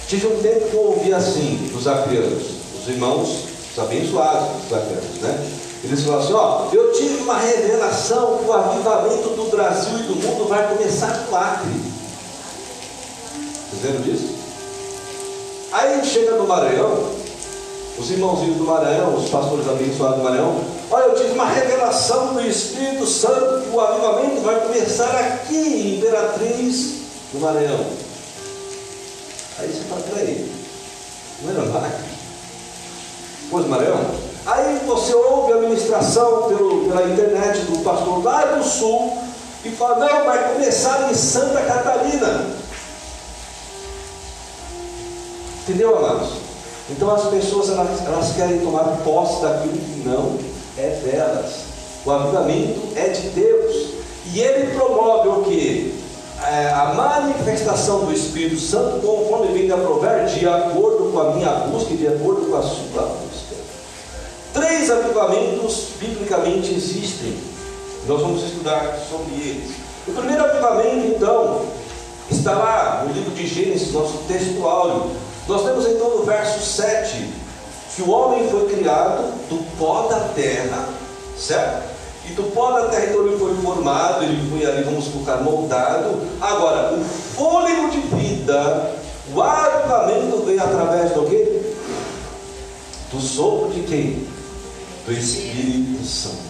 tive 0.09 0.27
um 0.27 0.43
tempo 0.43 0.69
que 0.69 0.75
eu 0.75 0.81
ouvi 0.81 1.13
assim, 1.13 1.71
dos 1.73 1.87
acreanos, 1.87 2.43
os 2.81 2.89
irmãos, 2.89 3.45
os 3.71 3.79
abençoados 3.79 4.63
dos 4.65 4.73
acreanos, 4.77 5.21
né? 5.21 5.49
Eles 5.85 6.03
falaram 6.03 6.25
assim, 6.25 6.33
ó, 6.33 6.69
eu 6.73 6.93
tive 6.93 7.23
uma 7.23 7.39
revelação 7.39 8.39
que 8.39 8.47
o 8.47 8.53
avivamento 8.53 9.29
do 9.29 9.49
Brasil 9.49 9.97
e 10.01 10.03
do 10.03 10.17
mundo 10.17 10.49
vai 10.49 10.75
começar 10.75 11.27
no 11.29 11.37
Acre. 11.37 11.71
Vocês 13.71 13.85
lembram 13.85 14.03
disso? 14.03 14.38
Aí 15.71 16.05
chega 16.05 16.33
no 16.33 16.47
Maranhão, 16.47 17.11
os 17.99 18.11
irmãozinhos 18.11 18.57
do 18.57 18.65
Maranhão, 18.65 19.15
os 19.15 19.29
pastores 19.29 19.69
abençoados 19.69 20.19
do 20.19 20.25
Maranhão, 20.25 20.65
olha, 20.91 21.05
eu 21.05 21.15
tive 21.15 21.33
uma 21.33 21.47
revelação 21.47 22.33
do 22.33 22.41
Espírito 22.41 23.07
Santo 23.07 23.63
que 23.63 23.77
o 23.77 23.81
avivamento 23.81 24.41
vai 24.41 24.61
começar 24.61 25.11
aqui 25.11 25.57
em 25.57 25.99
Imperatriz 25.99 26.95
do 27.33 27.41
Maranhão. 27.41 27.85
Aí 29.59 29.69
você 29.69 29.85
fala, 29.89 30.01
peraí, 30.03 30.51
não 31.43 31.51
era 31.51 31.63
lá? 31.71 31.91
Pois 33.51 33.67
Maranhão? 33.67 34.29
Aí 34.47 34.81
você 34.87 35.15
ouve 35.15 35.53
a 35.53 35.57
ministração 35.57 36.45
pelo, 36.45 36.89
pela 36.89 37.11
internet 37.11 37.61
do 37.63 37.81
pastor 37.81 38.25
lá 38.25 38.45
do 38.47 38.65
sul 38.65 39.19
e 39.65 39.71
fala, 39.71 40.07
não, 40.07 40.25
vai 40.25 40.55
começar 40.55 41.11
em 41.11 41.15
Santa 41.15 41.61
Catarina. 41.61 42.47
Entendeu, 45.69 45.99
amados? 45.99 46.31
Então 46.89 47.15
as 47.15 47.25
pessoas 47.25 47.69
elas, 47.69 48.03
elas 48.07 48.33
querem 48.33 48.61
tomar 48.61 48.85
posse 49.05 49.43
daquilo 49.43 49.75
que 49.75 50.03
não 50.03 50.39
é 50.79 50.89
delas. 51.05 51.57
O 52.07 52.11
avivamento 52.11 52.89
é 52.97 53.09
de 53.09 53.29
Deus. 53.29 53.91
E 54.33 54.41
ele 54.41 54.75
promove 54.75 55.29
o 55.29 55.43
que? 55.43 55.95
É, 56.43 56.71
a 56.71 56.95
manifestação 56.95 58.07
do 58.07 58.13
Espírito 58.15 58.59
Santo, 58.59 59.07
conforme 59.07 59.49
vem 59.49 59.69
da 59.69 59.77
provérbio, 59.77 60.39
de 60.39 60.49
acordo 60.49 61.13
com 61.13 61.21
a 61.21 61.33
minha 61.33 61.51
busca 61.67 61.93
e 61.93 61.99
de 61.99 62.09
acordo 62.09 62.51
com 62.51 62.57
a 62.57 62.63
sua 62.63 63.03
busca. 63.03 63.57
Três 64.55 64.91
avivamentos 64.91 65.89
biblicamente 66.01 66.73
existem. 66.73 67.37
Nós 68.07 68.23
vamos 68.23 68.43
estudar 68.43 68.99
sobre 69.11 69.35
eles. 69.35 69.73
O 70.07 70.13
primeiro 70.13 70.45
avivamento, 70.45 71.09
então, 71.09 71.67
está 72.31 72.53
lá 72.53 73.05
no 73.07 73.13
livro 73.13 73.33
de 73.33 73.47
Gênesis, 73.47 73.93
nosso 73.93 74.17
texto. 74.27 74.49
Nós 75.49 75.63
temos 75.65 75.87
então 75.87 76.19
no 76.19 76.25
verso 76.25 76.61
7 76.61 77.27
que 77.97 78.03
o 78.03 78.11
homem 78.11 78.49
foi 78.51 78.69
criado 78.69 79.33
do 79.49 79.65
pó 79.79 80.03
da 80.03 80.21
terra, 80.35 80.91
certo? 81.39 81.89
E 82.29 82.33
do 82.35 82.45
pó 82.55 82.73
da 82.73 82.89
terra 82.89 83.07
então 83.07 83.27
ele 83.27 83.39
foi 83.39 83.57
formado, 83.57 84.25
ele 84.25 84.51
foi 84.51 84.67
ali, 84.71 84.85
vamos 84.85 85.09
colocar, 85.09 85.39
moldado. 85.39 86.21
Agora, 86.39 86.93
o 86.93 87.03
fôlego 87.03 87.91
de 87.91 88.01
vida, 88.01 88.95
o 89.35 89.41
avivamento 89.41 90.45
veio 90.45 90.63
através 90.63 91.13
do 91.13 91.23
quê? 91.23 91.63
Do 93.11 93.19
sopro 93.19 93.71
de 93.71 93.81
quem? 93.85 94.29
Do 95.07 95.13
Espírito 95.13 96.05
Santo. 96.05 96.49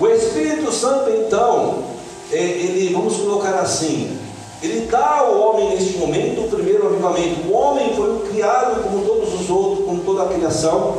O 0.00 0.08
Espírito 0.08 0.72
Santo, 0.72 1.08
então, 1.10 1.84
é, 2.32 2.36
ele, 2.42 2.92
vamos 2.92 3.16
colocar 3.16 3.54
assim, 3.60 4.18
ele 4.62 4.86
dá 4.86 5.18
ao 5.18 5.40
homem 5.40 5.70
neste 5.70 5.98
momento 5.98 6.42
o 6.42 6.48
primeiro 6.48 6.86
avivamento. 6.86 7.48
O 7.48 7.52
homem 7.52 7.94
foi 7.96 8.28
criado 8.30 8.82
como 8.82 9.04
todos 9.04 9.40
os 9.40 9.50
outros, 9.50 9.84
como 9.84 10.02
toda 10.02 10.22
a 10.22 10.28
criação, 10.28 10.98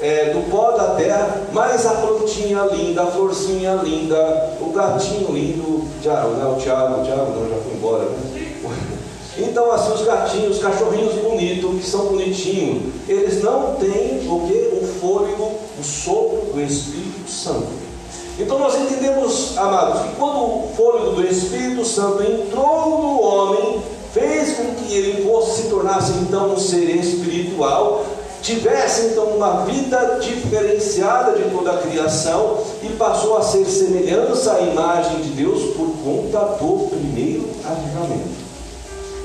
é, 0.00 0.30
do 0.30 0.50
pó 0.50 0.72
da 0.72 0.94
terra, 0.96 1.42
mas 1.52 1.86
a 1.86 1.92
plantinha 1.92 2.62
linda, 2.72 3.04
a 3.04 3.06
florzinha 3.06 3.74
linda, 3.82 4.56
o 4.60 4.70
gatinho 4.70 5.32
lindo, 5.32 5.84
Tiago, 6.02 6.30
né? 6.30 6.44
o 6.44 6.60
Tiago, 6.60 7.00
o 7.00 7.04
Tiago 7.04 7.32
não, 7.32 7.48
já 7.48 7.56
foi 7.56 7.74
embora. 7.74 8.04
Né? 8.04 8.54
Então, 9.36 9.72
assim, 9.72 9.92
os 9.92 10.02
gatinhos, 10.02 10.56
os 10.56 10.62
cachorrinhos 10.62 11.14
bonitos, 11.14 11.80
que 11.80 11.90
são 11.90 12.06
bonitinhos, 12.06 12.84
eles 13.08 13.42
não 13.42 13.74
têm 13.74 14.20
o 14.28 14.46
que? 14.46 14.78
O 14.80 14.86
fôlego, 15.00 15.50
o 15.76 15.82
sopro 15.82 16.52
do 16.52 16.62
Espírito 16.62 17.28
Santo. 17.28 17.66
Então 18.38 18.58
nós 18.58 18.74
entendemos, 18.74 19.56
amados, 19.56 20.02
que 20.02 20.16
quando 20.16 20.38
o 20.38 20.72
fôlego 20.76 21.12
do 21.12 21.26
Espírito 21.26 21.84
Santo 21.84 22.22
entrou 22.22 22.98
no 22.98 23.22
homem, 23.22 23.82
fez 24.12 24.56
com 24.56 24.74
que 24.74 24.92
ele 24.92 25.24
fosse 25.24 25.62
se 25.62 25.68
tornasse 25.68 26.12
então 26.20 26.52
um 26.52 26.58
ser 26.58 26.96
espiritual, 26.96 28.04
tivesse 28.42 29.06
então 29.06 29.24
uma 29.24 29.64
vida 29.64 30.18
diferenciada 30.20 31.32
de 31.32 31.48
toda 31.50 31.72
a 31.72 31.78
criação 31.78 32.58
e 32.82 32.88
passou 32.90 33.36
a 33.38 33.42
ser 33.42 33.64
semelhança 33.64 34.54
à 34.54 34.60
imagem 34.60 35.22
de 35.22 35.30
Deus 35.30 35.74
por 35.74 35.88
conta 36.04 36.40
do 36.60 36.88
primeiro 36.90 37.48
avivamento. 37.64 38.44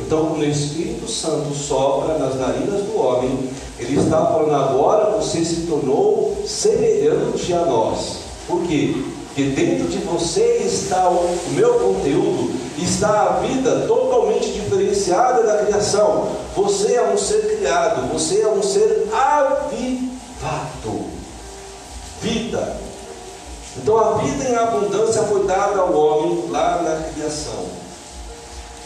Então, 0.05 0.27
quando 0.27 0.41
o 0.41 0.45
Espírito 0.45 1.09
Santo 1.11 1.53
sopra 1.53 2.17
nas 2.17 2.35
narinas 2.35 2.81
do 2.83 2.97
homem, 2.97 3.49
ele 3.77 3.99
está 3.99 4.25
falando 4.25 4.55
agora 4.55 5.11
você 5.17 5.43
se 5.43 5.67
tornou 5.67 6.37
semelhante 6.45 7.53
a 7.53 7.65
nós. 7.65 8.18
Por 8.49 8.63
quê? 8.63 8.95
Porque 9.27 9.43
dentro 9.51 9.87
de 9.87 9.99
você 9.99 10.63
está 10.65 11.07
o 11.07 11.37
meu 11.51 11.75
conteúdo, 11.75 12.51
está 12.79 13.21
a 13.21 13.29
vida 13.41 13.85
totalmente 13.87 14.51
diferenciada 14.51 15.43
da 15.43 15.65
criação. 15.65 16.31
Você 16.55 16.95
é 16.95 17.03
um 17.03 17.15
ser 17.15 17.57
criado, 17.57 18.11
você 18.11 18.41
é 18.41 18.47
um 18.47 18.63
ser 18.63 19.07
avivado. 19.13 19.99
Vida. 22.21 22.77
Então 23.77 23.97
a 23.97 24.17
vida 24.17 24.49
em 24.49 24.55
abundância 24.55 25.21
foi 25.23 25.45
dada 25.45 25.79
ao 25.79 25.93
homem 25.93 26.49
lá 26.49 26.81
na 26.81 27.13
criação. 27.13 27.65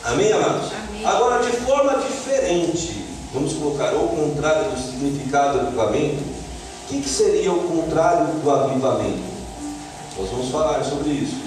Amém, 0.03 0.33
amados? 0.33 0.71
Amém. 0.89 1.05
Agora, 1.05 1.41
de 1.41 1.55
forma 1.57 1.95
diferente, 1.99 3.05
vamos 3.33 3.53
colocar 3.53 3.95
o 3.95 4.09
contrário 4.09 4.71
do 4.71 4.77
significado 4.77 5.59
do 5.59 5.67
avivamento. 5.67 6.21
O 6.21 6.87
que, 6.89 7.01
que 7.01 7.09
seria 7.09 7.53
o 7.53 7.63
contrário 7.63 8.27
do 8.27 8.51
avivamento? 8.51 9.32
Nós 10.17 10.29
vamos 10.29 10.49
falar 10.49 10.83
sobre 10.83 11.09
isso. 11.09 11.37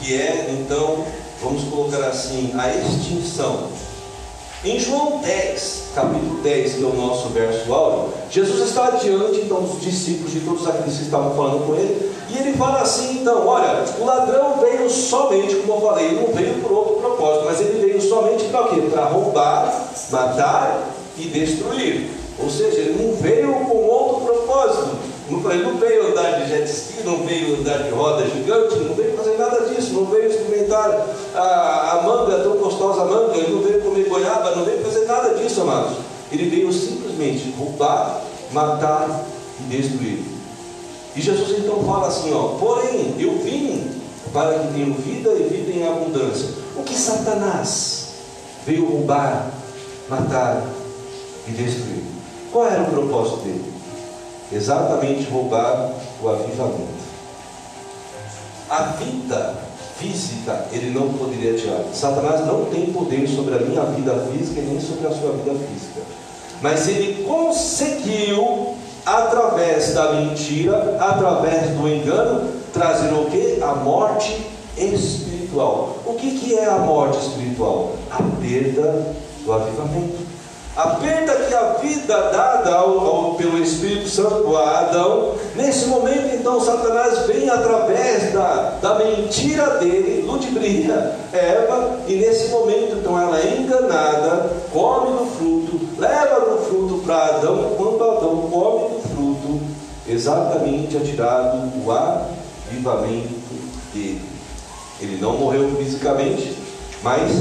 Que 0.00 0.14
é, 0.14 0.56
então, 0.58 1.04
vamos 1.42 1.64
colocar 1.64 2.06
assim, 2.06 2.52
a 2.56 2.70
extinção. 2.74 3.68
Em 4.62 4.78
João 4.78 5.20
10, 5.20 5.84
capítulo 5.94 6.42
10, 6.42 6.74
que 6.74 6.84
é 6.84 6.86
o 6.86 6.94
nosso 6.94 7.30
verso 7.30 7.72
áureo, 7.72 8.12
Jesus 8.30 8.68
está 8.68 8.90
diante 8.90 9.40
então 9.40 9.62
dos 9.62 9.80
discípulos, 9.80 10.32
de 10.32 10.40
todos 10.40 10.66
aqueles 10.68 10.98
que 10.98 11.04
estavam 11.04 11.34
falando 11.34 11.66
com 11.66 11.74
ele, 11.74 12.12
e 12.28 12.38
ele 12.38 12.56
fala 12.56 12.82
assim: 12.82 13.20
então, 13.20 13.46
olha, 13.46 13.82
o 13.98 14.04
ladrão 14.04 14.58
veio 14.60 14.88
somente, 14.90 15.56
como 15.56 15.72
eu 15.72 15.80
falei, 15.80 16.12
não 16.12 16.32
veio 16.32 16.60
por 16.60 16.72
outro 16.72 16.96
propósito, 16.96 17.46
mas 17.46 17.60
ele 17.60 17.86
veio 17.86 18.02
somente 18.02 18.44
para 18.44 18.68
quê? 18.68 18.82
Para 18.92 19.06
roubar, 19.06 19.92
matar 20.10 20.88
e 21.16 21.22
destruir. 21.22 22.10
Ou 22.38 22.48
seja, 22.48 22.80
ele 22.80 23.02
não 23.02 23.16
veio 23.16 23.52
com 23.64 23.76
outro 23.76 24.26
propósito. 24.26 25.09
Ele 25.30 25.62
não 25.62 25.76
veio 25.76 26.08
andar 26.08 26.40
de 26.40 26.48
jet 26.48 26.68
ski, 26.68 27.04
não 27.04 27.24
veio 27.24 27.60
andar 27.60 27.84
de 27.84 27.90
roda 27.90 28.26
gigante, 28.26 28.76
não 28.80 28.94
veio 28.94 29.16
fazer 29.16 29.38
nada 29.38 29.60
disso, 29.68 29.92
não 29.92 30.06
veio 30.06 30.26
experimentar 30.26 31.06
a, 31.34 31.98
a 31.98 32.02
manga, 32.02 32.42
tão 32.42 32.56
gostosa 32.56 33.04
manga, 33.04 33.36
ele 33.36 33.54
não 33.54 33.62
veio 33.62 33.80
comer 33.80 34.08
goiaba, 34.08 34.56
não 34.56 34.64
veio 34.64 34.82
fazer 34.82 35.06
nada 35.06 35.34
disso, 35.34 35.60
amados. 35.60 35.98
Ele 36.32 36.48
veio 36.48 36.72
simplesmente 36.72 37.54
roubar, 37.56 38.22
matar 38.52 39.24
e 39.60 39.62
destruir. 39.76 40.24
E 41.14 41.20
Jesus 41.20 41.58
então 41.58 41.82
fala 41.84 42.08
assim: 42.08 42.32
ó, 42.32 42.56
porém, 42.58 43.14
eu 43.18 43.38
vim 43.38 44.00
para 44.32 44.58
que 44.58 44.74
tenham 44.74 44.94
vida 44.94 45.30
e 45.30 45.42
vida 45.44 45.72
em 45.72 45.86
abundância. 45.86 46.48
O 46.76 46.82
que 46.82 46.94
Satanás 46.94 48.08
veio 48.66 48.86
roubar, 48.86 49.50
matar 50.08 50.64
e 51.46 51.50
destruir? 51.52 52.04
Qual 52.52 52.66
era 52.66 52.82
o 52.82 52.90
propósito 52.90 53.38
dele? 53.44 53.79
Exatamente 54.52 55.28
roubar 55.30 55.92
o 56.22 56.28
avivamento. 56.28 57.10
A 58.68 58.82
vida 58.84 59.54
física 59.98 60.66
ele 60.72 60.90
não 60.90 61.12
poderia 61.12 61.54
tirar. 61.54 61.84
Satanás 61.92 62.46
não 62.46 62.66
tem 62.66 62.86
poder 62.86 63.28
sobre 63.28 63.54
a 63.54 63.58
minha 63.58 63.82
vida 63.82 64.14
física 64.32 64.60
e 64.60 64.64
nem 64.64 64.80
sobre 64.80 65.06
a 65.06 65.10
sua 65.10 65.32
vida 65.32 65.52
física. 65.52 66.00
Mas 66.62 66.88
ele 66.88 67.24
conseguiu, 67.24 68.74
através 69.04 69.94
da 69.94 70.12
mentira, 70.12 70.96
através 71.00 71.70
do 71.70 71.88
engano, 71.88 72.50
trazer 72.72 73.12
o 73.12 73.26
que? 73.26 73.62
A 73.62 73.74
morte 73.74 74.46
espiritual. 74.76 75.96
O 76.06 76.14
que, 76.14 76.38
que 76.38 76.54
é 76.54 76.66
a 76.66 76.78
morte 76.78 77.18
espiritual? 77.18 77.92
A 78.10 78.22
perda 78.40 79.14
do 79.44 79.52
avivamento. 79.52 80.29
A 80.76 80.86
perda 80.90 81.34
que 81.34 81.52
a 81.52 81.72
vida 81.74 82.30
dada 82.30 82.70
ao, 82.76 82.98
ao, 83.00 83.34
pelo 83.34 83.58
Espírito 83.58 84.08
Santo 84.08 84.56
a 84.56 84.78
Adão, 84.78 85.34
nesse 85.56 85.86
momento 85.86 86.32
então 86.32 86.60
Satanás 86.60 87.26
vem 87.26 87.50
através 87.50 88.32
da, 88.32 88.78
da 88.80 88.94
mentira 88.94 89.78
dele, 89.78 90.22
ludibria 90.22 91.16
Eva, 91.32 91.98
e 92.06 92.14
nesse 92.14 92.50
momento 92.50 92.98
então 92.98 93.20
ela 93.20 93.38
é 93.40 93.58
enganada, 93.58 94.52
come 94.72 95.18
do 95.18 95.26
fruto, 95.26 95.80
leva 95.98 96.40
do 96.40 96.58
fruto 96.64 97.02
para 97.04 97.16
Adão, 97.16 97.74
quando 97.76 98.04
Adão 98.04 98.48
come 98.50 98.94
do 98.94 99.08
fruto, 99.08 99.60
exatamente 100.06 100.96
é 100.96 101.00
tirado 101.00 101.72
o 101.84 101.90
avivamento 101.90 103.40
dele. 103.92 104.22
Ele 105.00 105.20
não 105.20 105.36
morreu 105.36 105.74
fisicamente, 105.76 106.56
mas 107.02 107.32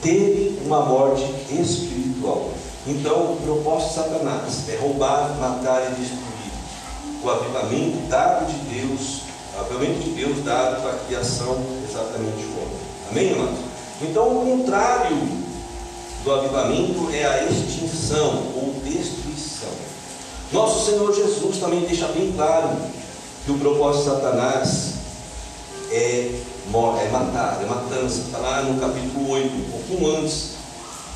teve 0.00 0.60
uma 0.64 0.80
morte 0.80 1.24
espiritual. 1.50 2.59
Então, 2.86 3.34
o 3.34 3.36
propósito 3.36 3.88
de 3.88 3.94
Satanás 3.94 4.68
é 4.70 4.76
roubar, 4.76 5.36
matar 5.38 5.92
e 5.92 6.00
destruir. 6.00 6.30
O 7.22 7.28
avivamento 7.28 8.08
dado 8.08 8.46
de 8.46 8.58
Deus, 8.74 9.20
o 9.54 9.60
avivamento 9.60 10.00
de 10.00 10.10
Deus 10.12 10.42
dado 10.42 10.80
para 10.80 10.92
a 10.92 10.98
criação 11.00 11.62
exatamente 11.86 12.42
como. 12.54 12.70
Amém, 13.10 13.34
amados? 13.34 13.58
Então, 14.00 14.28
o 14.28 14.46
contrário 14.46 15.16
do 16.24 16.32
avivamento 16.32 17.10
é 17.12 17.24
a 17.26 17.44
extinção 17.44 18.44
ou 18.56 18.74
destruição. 18.82 19.68
Nosso 20.50 20.90
Senhor 20.90 21.14
Jesus 21.14 21.58
também 21.58 21.80
deixa 21.80 22.08
bem 22.08 22.32
claro 22.32 22.70
que 23.44 23.52
o 23.52 23.58
propósito 23.58 24.04
de 24.04 24.10
Satanás 24.10 24.94
é, 25.90 26.40
é 26.72 27.08
matar, 27.12 27.60
é 27.62 27.66
matança. 27.66 28.22
Está 28.22 28.38
lá 28.38 28.62
no 28.62 28.80
capítulo 28.80 29.32
8, 29.32 29.54
um 29.54 29.70
pouquinho 29.70 30.16
antes 30.16 30.59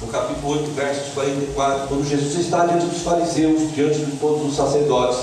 no 0.05 0.13
capítulo 0.13 0.53
8, 0.53 0.71
versos 0.73 1.15
44, 1.15 1.89
quando 1.89 2.09
Jesus 2.09 2.37
está 2.37 2.67
diante 2.67 2.87
dos 2.87 3.03
fariseus, 3.03 3.75
diante 3.75 3.99
de 4.01 4.17
todos 4.17 4.47
os 4.47 4.57
sacerdotes, 4.57 5.19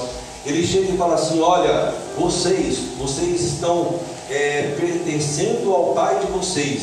ele 0.45 0.65
chega 0.65 0.91
e 0.91 0.97
fala 0.97 1.15
assim: 1.15 1.39
Olha, 1.39 1.93
vocês, 2.17 2.79
vocês 2.97 3.41
estão 3.41 3.95
é, 4.29 4.75
pertencendo 4.79 5.71
ao 5.71 5.93
pai 5.93 6.19
de 6.19 6.31
vocês, 6.31 6.81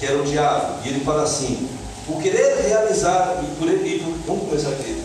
que 0.00 0.06
era 0.06 0.18
o 0.18 0.24
diabo. 0.24 0.78
E 0.84 0.88
ele 0.88 1.00
fala 1.00 1.22
assim: 1.22 1.68
Por 2.06 2.22
querer 2.22 2.66
realizar, 2.66 3.42
e 3.42 3.56
por 3.56 3.68
ele, 3.68 4.16
vamos 4.26 4.48
começar 4.48 4.70
aqui. 4.70 5.02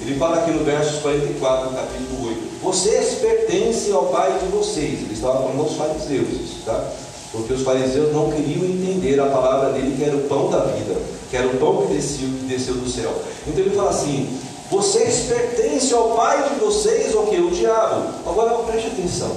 Ele 0.00 0.18
fala 0.18 0.38
aqui 0.38 0.50
no 0.50 0.64
versos 0.64 1.00
44, 1.00 1.70
capítulo 1.70 2.28
8: 2.28 2.48
vocês 2.60 3.20
pertencem 3.20 3.92
ao 3.92 4.06
pai 4.06 4.36
de 4.40 4.46
vocês. 4.46 5.00
Ele 5.00 5.12
estava 5.12 5.42
falando 5.42 5.60
aos 5.60 5.74
fariseus, 5.74 6.64
tá? 6.64 6.90
Porque 7.32 7.52
os 7.52 7.62
fariseus 7.62 8.12
não 8.12 8.30
queriam 8.30 8.64
entender 8.64 9.20
a 9.20 9.26
palavra 9.26 9.72
dele, 9.72 9.96
que 9.96 10.04
era 10.04 10.16
o 10.16 10.22
pão 10.22 10.50
da 10.50 10.60
vida, 10.60 10.96
que 11.30 11.36
era 11.36 11.46
o 11.46 11.58
pão 11.58 11.86
que 11.86 11.94
desceu, 11.94 12.28
que 12.28 12.46
desceu 12.46 12.74
do 12.74 12.88
céu. 12.88 13.12
Então 13.46 13.60
ele 13.60 13.76
fala 13.76 13.90
assim: 13.90 14.38
vocês 14.70 15.26
pertencem 15.28 15.96
ao 15.96 16.10
pai 16.10 16.48
de 16.50 16.60
vocês, 16.60 17.14
o 17.14 17.22
que? 17.22 17.36
O 17.36 17.50
diabo. 17.50 18.14
Agora 18.26 18.62
preste 18.64 18.88
atenção. 18.88 19.34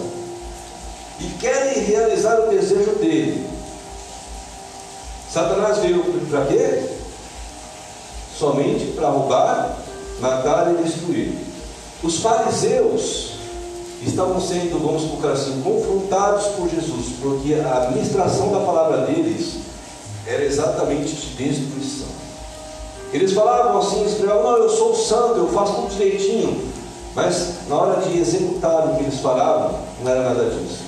E 1.19 1.25
querem 1.39 1.84
realizar 1.84 2.39
o 2.41 2.49
desejo 2.49 2.95
dele. 2.95 3.45
Satanás 5.32 5.77
veio 5.77 6.04
para 6.30 6.45
quê? 6.45 6.84
Somente 8.38 8.88
para 8.88 9.10
roubar, 9.10 9.77
matar 10.19 10.73
e 10.73 10.84
destruir. 10.84 11.34
Os 12.04 12.17
fariseus 12.17 13.31
estavam 14.04 14.42
sendo, 14.42 14.80
vamos 14.80 15.04
colocar 15.04 15.34
assim, 15.34 15.62
confrontados 15.62 16.48
por 16.56 16.70
Jesus, 16.70 17.14
porque 17.22 17.54
a 17.54 17.84
administração 17.84 18.52
da 18.52 18.60
palavra 18.60 19.06
deles 19.06 19.58
era 20.26 20.44
exatamente 20.44 21.14
de 21.14 21.36
destruição. 21.36 22.08
Eles 23.14 23.34
falavam 23.34 23.80
assim, 23.80 24.06
escreviam, 24.06 24.42
não, 24.42 24.58
eu 24.58 24.70
sou 24.70 24.96
santo, 24.96 25.38
eu 25.38 25.48
faço 25.50 25.74
tudo 25.74 25.90
direitinho. 25.90 26.72
Mas 27.14 27.68
na 27.68 27.76
hora 27.76 28.02
de 28.02 28.18
executar 28.18 28.88
o 28.88 28.96
que 28.96 29.04
eles 29.04 29.20
falavam, 29.20 29.80
não 30.02 30.12
era 30.12 30.30
nada 30.30 30.46
disso. 30.46 30.80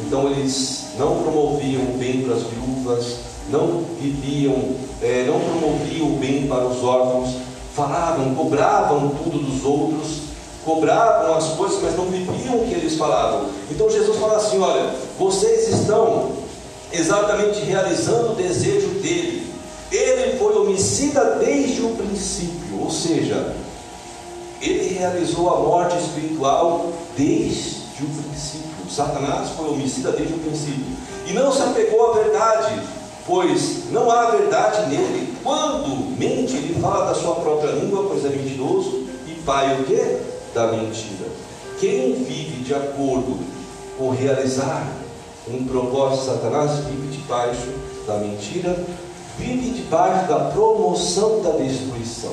Então 0.00 0.30
eles 0.30 0.86
não 0.98 1.22
promoviam 1.22 1.82
o 1.82 1.98
bem 1.98 2.22
para 2.22 2.34
as 2.34 2.42
viúvas, 2.42 3.16
não 3.50 3.84
viviam, 4.00 4.74
é, 5.02 5.24
não 5.26 5.38
promoviam 5.38 6.08
o 6.08 6.18
bem 6.18 6.46
para 6.46 6.66
os 6.66 6.82
órfãos, 6.82 7.36
falavam, 7.74 8.34
cobravam 8.34 9.10
tudo 9.10 9.38
dos 9.38 9.64
outros, 9.64 10.25
cobravam 10.66 11.36
as 11.36 11.50
coisas, 11.50 11.78
mas 11.80 11.96
não 11.96 12.06
viviam 12.06 12.56
o 12.56 12.66
que 12.66 12.74
eles 12.74 12.96
falavam. 12.96 13.48
Então 13.70 13.88
Jesus 13.88 14.18
fala 14.18 14.36
assim: 14.36 14.60
olha, 14.60 14.90
vocês 15.18 15.68
estão 15.68 16.32
exatamente 16.92 17.60
realizando 17.60 18.32
o 18.32 18.34
desejo 18.34 18.88
dele. 19.00 19.46
Ele 19.92 20.36
foi 20.36 20.58
homicida 20.58 21.36
desde 21.36 21.80
o 21.82 21.90
princípio, 21.90 22.80
ou 22.82 22.90
seja, 22.90 23.54
ele 24.60 24.98
realizou 24.98 25.48
a 25.54 25.60
morte 25.60 25.96
espiritual 25.96 26.92
desde 27.16 28.02
o 28.02 28.08
princípio. 28.08 28.66
Satanás 28.90 29.50
foi 29.50 29.68
homicida 29.68 30.10
desde 30.12 30.34
o 30.34 30.38
princípio 30.38 30.84
e 31.26 31.32
não 31.32 31.52
se 31.52 31.62
apegou 31.62 32.10
à 32.10 32.14
verdade, 32.14 32.80
pois 33.26 33.90
não 33.92 34.10
há 34.10 34.30
verdade 34.30 34.88
nele. 34.88 35.36
Quando 35.42 36.18
mente, 36.18 36.56
ele 36.56 36.80
fala 36.80 37.06
da 37.06 37.14
sua 37.14 37.36
própria 37.36 37.72
língua, 37.72 38.06
pois 38.08 38.24
é 38.24 38.28
mentiroso 38.28 39.06
e 39.26 39.40
pai 39.44 39.80
o 39.80 39.84
quê? 39.84 40.18
Da 40.56 40.68
mentira. 40.68 41.28
Quem 41.78 42.14
vive 42.14 42.64
de 42.64 42.74
acordo 42.74 43.36
com 43.98 44.08
realizar 44.08 44.90
um 45.46 45.66
propósito 45.66 46.20
de 46.20 46.26
Satanás 46.30 46.78
vive 46.86 47.14
debaixo 47.14 47.68
da 48.06 48.14
mentira, 48.14 48.74
vive 49.36 49.68
debaixo 49.72 50.26
da 50.26 50.50
promoção 50.54 51.42
da 51.42 51.50
destruição. 51.50 52.32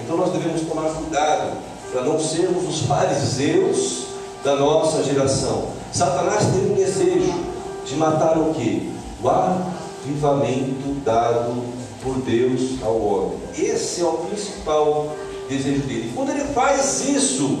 Então 0.00 0.16
nós 0.16 0.32
devemos 0.32 0.62
tomar 0.62 0.88
cuidado 0.88 1.58
para 1.92 2.00
não 2.00 2.18
sermos 2.18 2.66
os 2.66 2.86
fariseus 2.86 4.04
da 4.42 4.56
nossa 4.56 5.04
geração. 5.04 5.66
Satanás 5.92 6.46
tem 6.46 6.72
um 6.72 6.74
desejo 6.76 7.34
de 7.84 7.94
matar 7.96 8.38
o 8.38 8.54
que? 8.54 8.90
O 9.22 9.28
avivamento 9.28 10.94
dado 11.04 11.62
por 12.02 12.14
Deus 12.20 12.82
ao 12.82 12.98
homem. 12.98 13.38
Esse 13.54 14.00
é 14.00 14.04
o 14.06 14.12
principal 14.12 15.14
desejo 15.48 15.82
dele. 15.82 16.12
Quando 16.14 16.30
ele 16.30 16.44
faz 16.52 17.08
isso, 17.08 17.58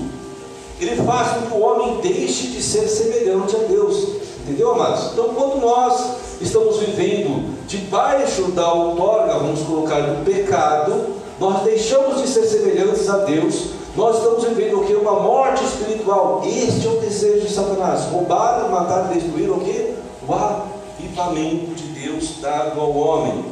ele 0.80 0.96
faz 1.02 1.32
com 1.32 1.46
que 1.46 1.56
o 1.56 1.60
homem 1.60 2.00
deixe 2.00 2.48
de 2.48 2.62
ser 2.62 2.88
semelhante 2.88 3.56
a 3.56 3.60
Deus. 3.60 4.08
Entendeu, 4.42 4.72
amados? 4.72 5.12
Então, 5.12 5.28
quando 5.34 5.60
nós 5.60 6.16
estamos 6.40 6.78
vivendo 6.78 7.56
debaixo 7.66 8.44
da 8.52 8.72
outorga, 8.72 9.34
vamos 9.34 9.60
colocar, 9.62 10.00
do 10.00 10.24
pecado, 10.24 11.16
nós 11.40 11.62
deixamos 11.64 12.22
de 12.22 12.28
ser 12.28 12.44
semelhantes 12.46 13.08
a 13.08 13.18
Deus, 13.18 13.70
nós 13.96 14.18
estamos 14.18 14.44
vivendo 14.44 14.80
o 14.80 14.84
que? 14.84 14.94
Uma 14.94 15.20
morte 15.20 15.64
espiritual. 15.64 16.42
Este 16.46 16.86
é 16.86 16.90
o 16.90 17.00
desejo 17.00 17.46
de 17.46 17.52
Satanás: 17.52 18.04
roubar, 18.04 18.68
matar 18.70 19.12
destruir 19.12 19.50
o 19.50 19.60
que? 19.60 19.94
O 20.26 20.32
avivamento 20.32 21.74
de 21.74 21.88
Deus 22.00 22.40
dado 22.40 22.80
ao 22.80 22.96
homem. 22.96 23.44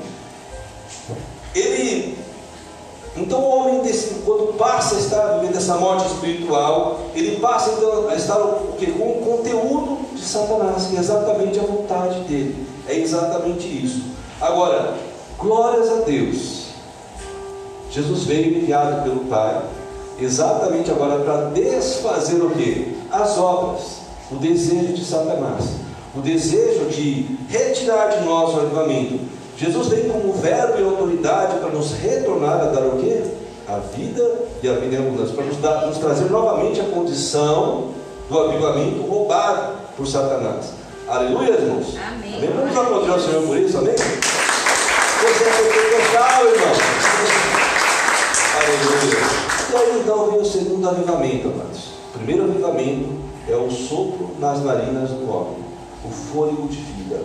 Ele 1.55 2.17
então 3.17 3.41
o 3.41 3.49
homem, 3.49 3.83
quando 4.25 4.57
passa 4.59 4.97
a 4.97 4.99
estar 4.99 5.39
vivendo 5.39 5.57
essa 5.57 5.77
morte 5.77 6.07
espiritual, 6.07 7.01
ele 7.15 7.37
passa 7.37 7.71
então 7.71 8.09
a 8.09 8.15
estar 8.15 8.39
o 8.39 8.75
quê? 8.79 8.87
com 8.87 9.05
o 9.05 9.23
conteúdo 9.25 9.99
de 10.15 10.23
Satanás, 10.23 10.87
que 10.87 10.97
é 10.97 11.01
exatamente 11.01 11.59
a 11.59 11.63
vontade 11.63 12.21
dele. 12.21 12.67
É 12.87 12.99
exatamente 12.99 13.67
isso. 13.67 14.03
Agora, 14.41 14.95
glórias 15.39 15.91
a 15.91 15.97
Deus. 16.03 16.67
Jesus 17.91 18.25
veio 18.25 18.59
enviado 18.59 19.03
pelo 19.05 19.21
Pai, 19.21 19.63
exatamente 20.21 20.91
agora 20.91 21.19
para 21.21 21.51
desfazer 21.51 22.43
o 22.43 22.51
que? 22.51 22.95
As 23.11 23.39
obras, 23.39 24.01
o 24.31 24.37
desejo 24.37 24.93
de 24.93 25.05
Satanás, 25.05 25.65
o 26.15 26.21
desejo 26.21 26.87
de 26.91 27.39
retirar 27.49 28.09
de 28.09 28.25
nós 28.27 28.55
o 28.55 28.61
avivamento 28.61 29.36
Jesus 29.57 29.89
vem 29.89 30.09
como 30.11 30.35
verbo 30.35 30.79
e 30.79 30.85
autoridade 30.85 31.59
para 31.59 31.71
nos 31.71 31.93
retornar 31.95 32.61
a 32.61 32.65
dar 32.67 32.87
o 32.87 32.99
quê? 32.99 33.23
A 33.67 33.79
vida 33.79 34.23
e 34.63 34.69
a 34.69 34.75
vida 34.75 34.97
em 34.97 34.99
abundância, 34.99 35.35
para 35.35 35.45
nos, 35.45 35.57
dar, 35.57 35.87
nos 35.87 35.97
trazer 35.97 36.31
novamente 36.31 36.79
a 36.81 36.85
condição 36.85 37.91
do 38.29 38.39
avivamento 38.39 39.01
roubado 39.03 39.73
por 39.97 40.07
Satanás. 40.07 40.73
Aleluia, 41.09 41.53
irmãos. 41.53 41.97
Amém. 41.97 42.37
amém? 42.37 42.51
Vamos 42.55 42.77
aplaudir 42.77 43.11
ao 43.11 43.21
Senhor 43.21 43.43
por 43.45 43.57
isso, 43.57 43.79
amém? 43.79 43.95
Você 43.95 45.45
é 45.45 45.53
pentecostal, 45.73 46.47
irmão. 46.47 46.73
Aleluia. 48.57 49.47
E 49.73 49.77
aí 49.77 50.01
então 50.01 50.31
vem 50.31 50.41
o 50.41 50.45
segundo 50.45 50.89
avivamento, 50.89 51.49
amados. 51.49 51.93
O 52.15 52.19
primeiro 52.19 52.45
avivamento 52.45 53.09
é 53.49 53.57
o 53.57 53.71
sopro 53.71 54.33
nas 54.39 54.63
narinas 54.63 55.11
do 55.11 55.31
homem, 55.31 55.65
o 56.05 56.11
fôlego 56.11 56.69
de 56.69 56.77
vida. 56.77 57.23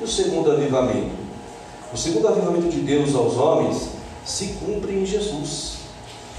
E 0.00 0.04
o 0.04 0.08
segundo 0.08 0.50
avivamento? 0.50 1.23
O 1.94 1.96
segundo 1.96 2.26
avivamento 2.26 2.68
de 2.68 2.80
Deus 2.80 3.14
aos 3.14 3.36
homens 3.36 3.90
se 4.24 4.56
cumpre 4.64 4.92
em 4.94 5.06
Jesus. 5.06 5.74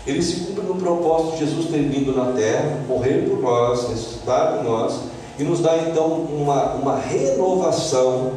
Ele 0.05 0.21
se 0.21 0.41
cumpre 0.41 0.65
no 0.65 0.75
propósito 0.75 1.37
de 1.37 1.45
Jesus 1.45 1.67
ter 1.67 1.79
vindo 1.83 2.13
na 2.13 2.33
terra, 2.33 2.83
morrer 2.85 3.29
por 3.29 3.39
nós, 3.39 3.87
ressuscitar 3.87 4.57
por 4.57 4.65
nós 4.65 4.99
e 5.39 5.43
nos 5.43 5.61
dá 5.61 5.77
então 5.77 6.07
uma, 6.07 6.73
uma 6.73 6.97
renovação 6.97 8.33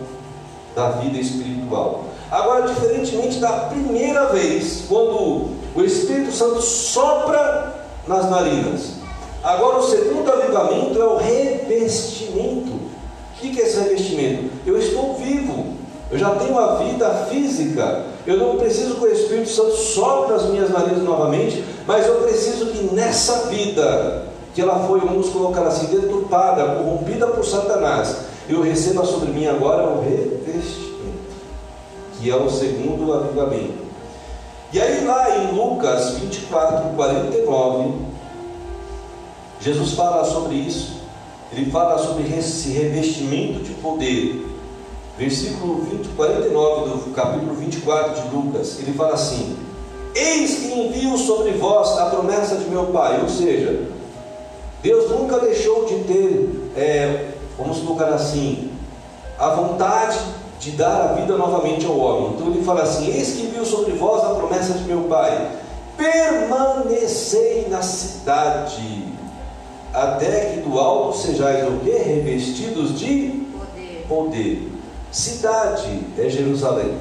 da 0.76 0.90
vida 0.90 1.18
espiritual. 1.18 2.04
Agora, 2.30 2.68
diferentemente 2.68 3.40
da 3.40 3.50
primeira 3.50 4.26
vez, 4.26 4.84
quando 4.88 5.48
o 5.74 5.84
Espírito 5.84 6.30
Santo 6.30 6.62
sopra 6.62 7.84
nas 8.06 8.30
narinas, 8.30 8.92
agora 9.42 9.78
o 9.78 9.82
segundo 9.82 10.30
avivamento 10.30 11.02
é 11.02 11.04
o 11.04 11.16
revestimento. 11.16 12.70
O 12.70 13.40
que 13.40 13.60
é 13.60 13.64
esse 13.64 13.80
revestimento? 13.80 14.50
Eu 14.64 14.78
estou 14.78 15.16
vivo, 15.16 15.77
eu 16.10 16.18
já 16.18 16.30
tenho 16.36 16.52
uma 16.52 16.76
vida 16.76 17.08
física. 17.30 18.04
Eu 18.26 18.38
não 18.38 18.56
preciso 18.56 18.94
que 18.94 19.04
o 19.04 19.12
Espírito 19.12 19.50
Santo 19.50 19.72
sopre 19.72 20.34
as 20.34 20.46
minhas 20.46 20.70
narinas 20.70 21.02
novamente, 21.02 21.62
mas 21.86 22.06
eu 22.06 22.16
preciso 22.16 22.66
que 22.66 22.94
nessa 22.94 23.46
vida, 23.48 24.24
que 24.54 24.60
ela 24.60 24.86
foi, 24.86 25.00
vamos 25.00 25.28
colocar 25.28 25.62
assim, 25.66 25.86
deturpada, 25.86 26.76
corrompida 26.76 27.26
por 27.26 27.44
Satanás, 27.44 28.16
eu 28.48 28.62
receba 28.62 29.04
sobre 29.04 29.30
mim 29.30 29.46
agora 29.46 29.84
o 29.84 30.00
revestimento, 30.02 30.88
que 32.18 32.30
é 32.30 32.36
o 32.36 32.50
segundo 32.50 33.12
avivamento. 33.12 33.88
E 34.72 34.80
aí 34.80 35.04
lá 35.04 35.38
em 35.38 35.54
Lucas 35.54 36.10
24, 36.18 36.94
49, 36.94 37.92
Jesus 39.60 39.92
fala 39.92 40.24
sobre 40.24 40.56
isso. 40.56 40.98
Ele 41.52 41.70
fala 41.70 41.98
sobre 41.98 42.24
esse 42.36 42.70
revestimento 42.70 43.60
de 43.60 43.72
poder 43.74 44.47
versículo 45.18 45.82
20, 45.82 46.08
49 46.14 46.90
do 46.90 47.12
capítulo 47.12 47.52
24 47.54 48.22
de 48.22 48.34
Lucas, 48.34 48.78
ele 48.78 48.92
fala 48.92 49.14
assim: 49.14 49.56
Eis 50.14 50.60
que 50.60 50.72
envio 50.72 51.18
sobre 51.18 51.50
vós 51.52 51.98
a 51.98 52.06
promessa 52.06 52.54
de 52.54 52.70
meu 52.70 52.86
Pai, 52.86 53.20
ou 53.20 53.28
seja, 53.28 53.88
Deus 54.80 55.10
nunca 55.10 55.40
deixou 55.40 55.86
de 55.86 56.04
ter, 56.04 56.70
é, 56.76 57.30
vamos 57.58 57.80
colocar 57.80 58.14
assim, 58.14 58.70
a 59.36 59.50
vontade 59.50 60.18
de 60.60 60.70
dar 60.72 61.10
a 61.10 61.12
vida 61.14 61.36
novamente 61.36 61.84
ao 61.84 61.98
homem. 61.98 62.34
Então 62.34 62.46
ele 62.46 62.62
fala 62.62 62.82
assim: 62.82 63.08
Eis 63.08 63.32
que 63.32 63.42
envio 63.42 63.66
sobre 63.66 63.92
vós 63.94 64.22
a 64.22 64.34
promessa 64.34 64.74
de 64.74 64.84
meu 64.84 65.02
Pai, 65.02 65.50
permanecei 65.96 67.66
na 67.68 67.82
cidade, 67.82 69.04
até 69.92 70.52
que 70.52 70.60
do 70.60 70.78
alto 70.78 71.18
sejais 71.18 71.66
o 71.66 71.80
que? 71.80 71.90
Revestidos 71.90 72.96
de 72.96 73.48
Poder. 73.52 74.06
poder. 74.08 74.77
Cidade 75.10 76.00
é 76.18 76.28
Jerusalém. 76.28 76.94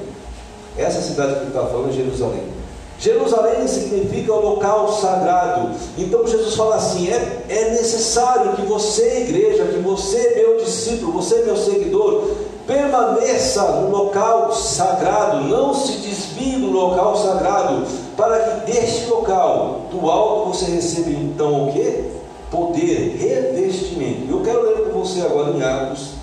Essa 0.76 1.00
cidade 1.00 1.34
que 1.34 1.40
ele 1.40 1.48
está 1.48 1.66
falando 1.66 1.90
é 1.90 1.92
Jerusalém. 1.92 2.58
Jerusalém 2.98 3.68
significa 3.68 4.32
o 4.32 4.40
local 4.40 4.92
sagrado. 4.92 5.70
Então 5.96 6.26
Jesus 6.26 6.54
fala 6.54 6.76
assim: 6.76 7.08
é, 7.08 7.44
é 7.48 7.70
necessário 7.70 8.54
que 8.54 8.62
você, 8.62 9.22
igreja, 9.22 9.64
que 9.66 9.78
você, 9.78 10.34
meu 10.34 10.58
discípulo, 10.58 11.12
você, 11.12 11.42
meu 11.44 11.56
seguidor, 11.56 12.36
permaneça 12.66 13.62
no 13.62 13.90
local 13.90 14.52
sagrado, 14.52 15.44
não 15.44 15.72
se 15.72 15.98
desvie 15.98 16.56
do 16.56 16.70
local 16.70 17.16
sagrado, 17.16 17.86
para 18.16 18.38
que 18.38 18.72
deste 18.72 19.06
local, 19.06 19.86
do 19.90 20.10
alto, 20.10 20.56
você 20.56 20.70
receba 20.70 21.10
então 21.10 21.68
o 21.68 21.72
que? 21.72 22.18
Poder, 22.50 23.16
revestimento. 23.16 24.30
Eu 24.30 24.40
quero 24.40 24.62
ler 24.62 24.90
com 24.90 25.00
você 25.00 25.20
agora 25.20 25.50
em 25.50 25.62
Atos, 25.62 26.17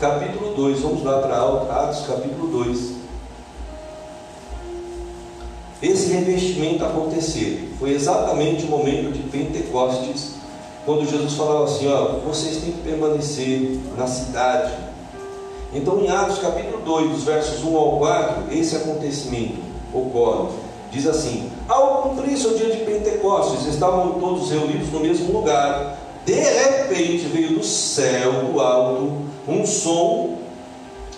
capítulo 0.00 0.54
2. 0.54 0.80
Vamos 0.80 1.02
lá 1.02 1.18
para 1.20 1.36
Atos, 1.36 2.06
capítulo 2.06 2.48
2 2.64 2.96
esse 5.82 6.12
revestimento 6.12 6.84
acontecer. 6.84 7.74
Foi 7.78 7.90
exatamente 7.92 8.64
o 8.64 8.68
momento 8.68 9.12
de 9.12 9.22
Pentecostes, 9.24 10.32
quando 10.84 11.08
Jesus 11.08 11.34
falava 11.34 11.64
assim: 11.64 11.88
ó, 11.88 12.18
vocês 12.26 12.58
têm 12.58 12.72
que 12.72 12.80
permanecer 12.80 13.78
na 13.96 14.06
cidade. 14.06 14.72
Então, 15.74 16.00
em 16.00 16.08
Atos 16.08 16.38
capítulo 16.38 16.80
2, 16.84 17.10
dos 17.10 17.24
versos 17.24 17.62
1 17.62 17.76
ao 17.76 17.98
4, 17.98 18.44
esse 18.52 18.76
acontecimento 18.76 19.58
ocorre. 19.92 20.48
Diz 20.90 21.06
assim: 21.06 21.50
Ao 21.68 22.02
cumprir-se 22.02 22.46
o 22.46 22.56
dia 22.56 22.70
de 22.70 22.84
Pentecostes, 22.84 23.66
estavam 23.66 24.14
todos 24.14 24.50
reunidos 24.50 24.90
no 24.90 25.00
mesmo 25.00 25.32
lugar. 25.32 25.98
De 26.24 26.34
repente 26.34 27.26
veio 27.26 27.56
do 27.58 27.62
céu, 27.62 28.32
do 28.32 28.60
alto, 28.60 29.25
um 29.48 29.66
som 29.66 30.38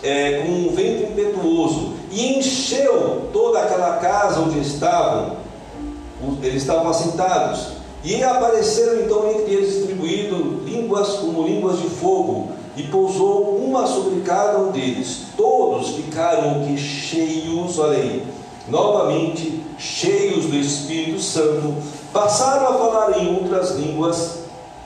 é, 0.03 0.43
com 0.43 0.53
um 0.53 0.75
vento 0.75 1.13
impetuoso 1.13 1.95
e 2.11 2.39
encheu 2.39 3.29
toda 3.33 3.61
aquela 3.61 3.97
casa 3.97 4.41
onde 4.41 4.61
estavam, 4.61 5.37
eles 6.43 6.63
estavam 6.63 6.89
assentados, 6.89 7.79
e 8.05 8.23
apareceram 8.23 9.01
então 9.01 9.31
entre 9.31 9.53
eles 9.53 9.75
distribuído 9.75 10.63
línguas 10.65 11.15
como 11.15 11.47
línguas 11.47 11.81
de 11.81 11.89
fogo, 11.89 12.53
e 12.77 12.85
pousou 12.85 13.57
uma 13.57 13.87
sobre 13.87 14.21
cada 14.21 14.59
um 14.59 14.71
deles. 14.71 15.23
Todos 15.37 15.97
ficaram 15.97 16.65
que 16.65 16.79
cheios, 16.79 17.79
olha 17.79 17.99
aí, 17.99 18.25
novamente 18.69 19.63
cheios 19.79 20.47
do 20.47 20.57
Espírito 20.57 21.21
Santo, 21.21 21.75
passaram 22.13 22.69
a 22.69 22.75
falar 22.75 23.19
em 23.19 23.35
outras 23.35 23.73
línguas, 23.73 24.39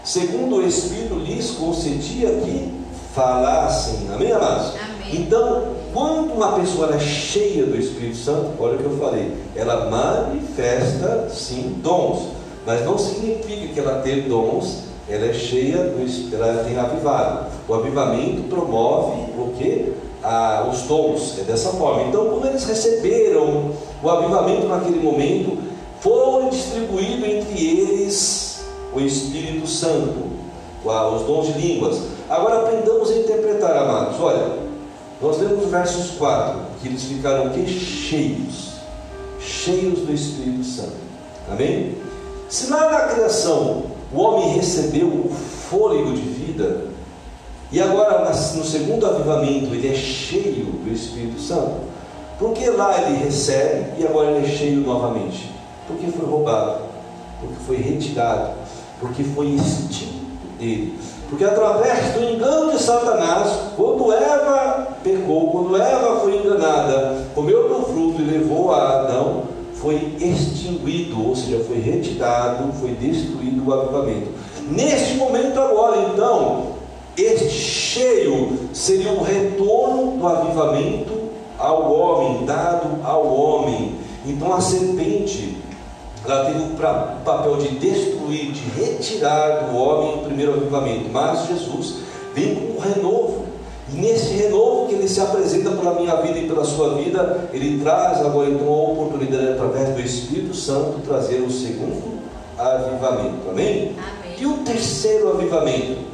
segundo 0.03 0.57
o 0.57 0.67
Espírito 0.67 1.17
lhes 1.17 1.51
concedia 1.51 2.29
que 2.29 2.82
falassem. 3.15 4.09
Amém, 4.13 4.33
amados? 4.33 4.73
Amém. 4.75 5.21
Então, 5.21 5.75
quando 5.93 6.33
uma 6.33 6.53
pessoa 6.53 6.95
é 6.95 6.99
cheia 6.99 7.65
do 7.67 7.77
Espírito 7.77 8.17
Santo, 8.17 8.51
olha 8.59 8.75
o 8.75 8.79
que 8.79 8.85
eu 8.85 8.99
falei, 8.99 9.33
ela 9.55 9.91
manifesta 9.91 11.29
sim 11.31 11.81
dons, 11.83 12.29
mas 12.67 12.85
não 12.85 12.97
significa 12.97 13.75
que 13.75 13.81
ela 13.81 14.01
tem 14.01 14.23
dons, 14.23 14.85
ela 15.09 15.27
é 15.27 15.33
cheia, 15.35 15.79
do, 15.79 16.35
ela 16.35 16.65
tem 16.65 16.79
avivado. 16.79 17.47
O 17.69 17.75
avivamento 17.75 18.43
promove 18.49 19.33
o 19.37 19.53
que? 19.59 19.93
Ah, 20.23 20.67
os 20.71 20.83
dons, 20.83 21.39
é 21.41 21.43
dessa 21.43 21.71
forma. 21.71 22.05
Então, 22.05 22.27
quando 22.27 22.47
eles 22.47 22.65
receberam 22.65 23.73
o 24.03 24.09
avivamento 24.09 24.69
naquele 24.69 25.01
momento, 25.01 25.59
foram 26.01 26.49
distribuídos 26.49 27.29
entre 27.29 27.65
eles 27.65 28.65
o 28.95 29.01
Espírito 29.01 29.67
Santo, 29.67 30.31
os 30.85 31.23
dons 31.23 31.53
de 31.53 31.61
línguas. 31.61 32.12
Agora 32.33 32.61
aprendamos 32.61 33.11
a 33.11 33.19
interpretar, 33.19 33.77
amados. 33.77 34.19
Olha, 34.19 34.57
nós 35.21 35.39
lemos 35.39 35.71
versos 35.71 36.13
4, 36.13 36.61
que 36.81 36.89
eles 36.89 37.03
ficaram 37.03 37.51
que 37.51 37.67
cheios, 37.67 38.71
cheios 39.39 39.99
do 39.99 40.15
Espírito 40.15 40.65
Santo. 40.65 40.97
Amém? 41.51 41.95
Se 42.49 42.71
lá 42.71 42.91
na 42.91 43.01
criação 43.01 43.83
o 44.11 44.19
homem 44.19 44.55
recebeu 44.55 45.09
o 45.09 45.29
fôlego 45.29 46.15
de 46.15 46.23
vida, 46.23 46.87
e 47.71 47.79
agora 47.79 48.27
no 48.31 48.65
segundo 48.65 49.05
avivamento 49.05 49.75
ele 49.75 49.93
é 49.93 49.95
cheio 49.95 50.65
do 50.65 50.91
Espírito 50.91 51.39
Santo, 51.39 51.83
por 52.39 52.55
que 52.55 52.71
lá 52.71 52.99
ele 52.99 53.25
recebe 53.25 54.01
e 54.01 54.07
agora 54.07 54.31
ele 54.31 54.47
é 54.47 54.49
cheio 54.49 54.81
novamente? 54.81 55.51
Porque 55.87 56.07
foi 56.07 56.27
roubado, 56.27 56.81
porque 57.41 57.57
foi 57.67 57.77
retirado, 57.77 58.55
porque 59.01 59.23
foi 59.23 59.49
extinto 59.49 60.23
dele. 60.59 60.99
Porque 61.33 61.47
através 61.47 62.13
do 62.13 62.25
engano 62.25 62.73
de 62.73 62.83
Satanás, 62.83 63.49
quando 63.75 64.13
Eva 64.13 64.89
pecou, 65.03 65.51
quando 65.51 65.79
Eva 65.79 66.21
foi 66.21 66.37
enganada, 66.37 67.25
comeu 67.35 67.71
do 67.71 67.87
fruto 67.87 68.21
e 68.21 68.25
levou 68.27 68.71
a 68.71 69.01
Adão, 69.01 69.45
foi 69.77 70.15
extinguido, 70.21 71.27
ou 71.27 71.35
seja, 71.35 71.65
foi 71.65 71.79
retirado, 71.79 72.71
foi 72.75 72.91
destruído 72.91 73.67
o 73.67 73.73
avivamento. 73.73 74.29
Neste 74.71 75.15
momento 75.15 75.59
agora, 75.59 76.07
então, 76.13 76.73
este 77.17 77.49
cheio 77.49 78.69
seria 78.75 79.13
o 79.13 79.23
retorno 79.23 80.19
do 80.19 80.29
avivamento 80.29 81.19
ao 81.59 81.91
homem, 81.91 82.45
dado 82.45 83.03
ao 83.03 83.27
homem. 83.27 83.95
Então 84.27 84.53
a 84.53 84.61
serpente 84.61 85.57
ela 86.25 86.45
teve 86.45 86.59
o 86.61 86.77
papel 87.25 87.57
de 87.57 87.69
destruir, 87.79 88.53
de 88.53 88.81
retirar 88.81 89.65
do 89.65 89.77
homem 89.77 90.15
o 90.15 90.19
primeiro 90.19 90.55
avivamento. 90.55 91.11
Mas 91.11 91.49
Jesus 91.49 91.97
vem 92.35 92.55
com 92.55 92.77
um 92.77 92.79
renovo. 92.79 93.47
E 93.93 93.97
nesse 93.97 94.33
renovo 94.35 94.89
que 94.89 94.95
ele 94.95 95.09
se 95.09 95.21
apresenta 95.21 95.71
pela 95.73 95.95
minha 95.95 96.17
vida 96.17 96.39
e 96.39 96.47
pela 96.47 96.65
sua 96.65 96.95
vida, 96.95 97.49
ele 97.53 97.83
traz 97.83 98.21
agora 98.21 98.49
então 98.49 98.69
a 98.69 98.93
oportunidade, 98.93 99.49
através 99.49 99.91
do 99.91 100.01
Espírito 100.01 100.55
Santo, 100.55 101.01
trazer 101.05 101.41
o 101.41 101.51
segundo 101.51 102.23
avivamento. 102.57 103.51
Amém? 103.51 103.97
Amém. 103.99 104.37
E 104.39 104.47
o 104.47 104.59
terceiro 104.59 105.31
avivamento? 105.31 106.13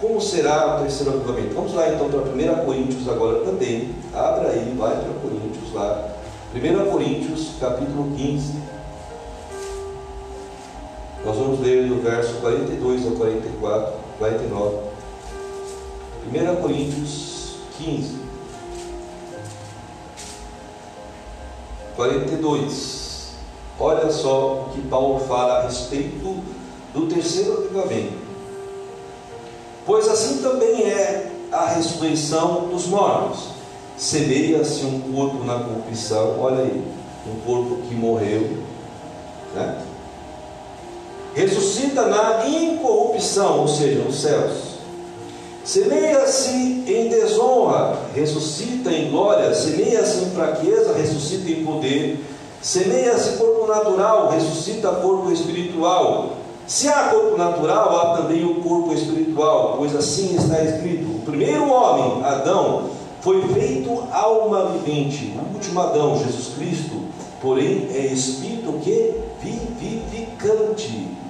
Como 0.00 0.20
será 0.20 0.76
o 0.76 0.80
terceiro 0.80 1.12
avivamento? 1.12 1.54
Vamos 1.54 1.74
lá 1.74 1.88
então 1.90 2.08
para 2.08 2.20
1 2.20 2.64
Coríntios 2.64 3.08
agora 3.08 3.40
também. 3.40 3.90
Abra 4.12 4.48
aí, 4.48 4.74
vai 4.76 4.96
para 4.96 5.12
Coríntios 5.22 5.72
lá. 5.72 6.08
1 6.54 6.90
Coríntios, 6.90 7.50
capítulo 7.60 8.10
15. 8.16 8.63
Nós 11.24 11.36
vamos 11.36 11.60
ler 11.60 11.88
do 11.88 12.02
verso 12.02 12.34
42 12.34 13.06
ao 13.06 13.12
44, 13.12 13.94
49. 14.18 14.76
1 16.26 16.62
Coríntios 16.62 17.56
15, 17.78 18.16
42. 21.96 23.34
Olha 23.80 24.10
só 24.10 24.66
o 24.66 24.72
que 24.72 24.82
Paulo 24.82 25.20
fala 25.20 25.60
a 25.60 25.62
respeito 25.62 26.42
do 26.92 27.06
terceiro 27.06 27.64
avivamento. 27.64 28.24
Pois 29.86 30.08
assim 30.08 30.42
também 30.42 30.82
é 30.82 31.32
a 31.50 31.68
ressurreição 31.68 32.68
dos 32.68 32.86
mortos. 32.86 33.54
Semeia-se 33.96 34.84
um 34.84 35.00
corpo 35.12 35.44
na 35.44 35.58
corrupção, 35.58 36.38
olha 36.40 36.64
aí, 36.64 36.84
um 37.26 37.40
corpo 37.46 37.76
que 37.88 37.94
morreu, 37.94 38.58
né? 39.54 39.93
Ressuscita 41.34 42.06
na 42.06 42.46
incorrupção, 42.46 43.60
ou 43.60 43.68
seja, 43.68 44.02
nos 44.02 44.20
céus. 44.20 44.74
Semeia-se 45.64 46.84
em 46.86 47.08
desonra, 47.08 47.98
ressuscita 48.14 48.92
em 48.92 49.10
glória, 49.10 49.54
semeia-se 49.54 50.24
em 50.24 50.30
fraqueza, 50.30 50.92
ressuscita 50.92 51.50
em 51.50 51.64
poder, 51.64 52.22
semeia-se 52.60 53.38
corpo 53.38 53.66
natural, 53.66 54.30
ressuscita 54.30 54.90
corpo 54.90 55.32
espiritual. 55.32 56.36
Se 56.66 56.88
há 56.88 57.08
corpo 57.08 57.36
natural, 57.36 57.98
há 57.98 58.16
também 58.18 58.44
o 58.44 58.56
corpo 58.56 58.92
espiritual, 58.92 59.76
pois 59.78 59.96
assim 59.96 60.36
está 60.36 60.62
escrito: 60.62 61.16
o 61.16 61.22
primeiro 61.24 61.68
homem, 61.70 62.24
Adão, 62.24 62.90
foi 63.22 63.40
feito 63.48 64.04
alma 64.12 64.66
vivente, 64.66 65.32
o 65.34 65.54
último 65.54 65.80
Adão, 65.80 66.18
Jesus 66.18 66.54
Cristo, 66.56 67.00
porém 67.40 67.88
é 67.94 68.06
espírito 68.06 68.72
que 68.82 69.14
vivificante. 69.40 71.23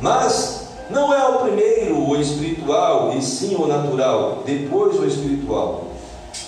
Mas 0.00 0.68
não 0.90 1.14
é 1.14 1.26
o 1.28 1.38
primeiro 1.38 2.08
o 2.08 2.16
espiritual, 2.16 3.14
e 3.16 3.22
sim 3.22 3.56
o 3.56 3.66
natural, 3.66 4.42
depois 4.44 4.98
o 4.98 5.06
espiritual. 5.06 5.84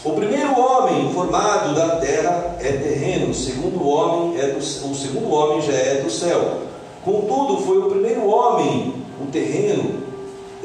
O 0.05 0.13
primeiro 0.13 0.59
homem 0.59 1.13
formado 1.13 1.75
da 1.75 1.97
terra 1.97 2.57
é 2.61 2.73
terreno, 2.73 3.31
o 3.31 3.35
segundo 3.35 3.87
homem 3.87 4.39
é 4.39 4.49
do, 4.49 4.59
o 4.59 4.95
segundo 4.95 5.33
homem 5.33 5.63
já 5.63 5.73
é 5.73 6.03
do 6.03 6.11
céu. 6.11 6.59
Contudo, 7.05 7.63
foi 7.63 7.79
o 7.79 7.89
primeiro 7.89 8.27
homem, 8.27 8.95
o 9.21 9.27
terreno, 9.27 10.03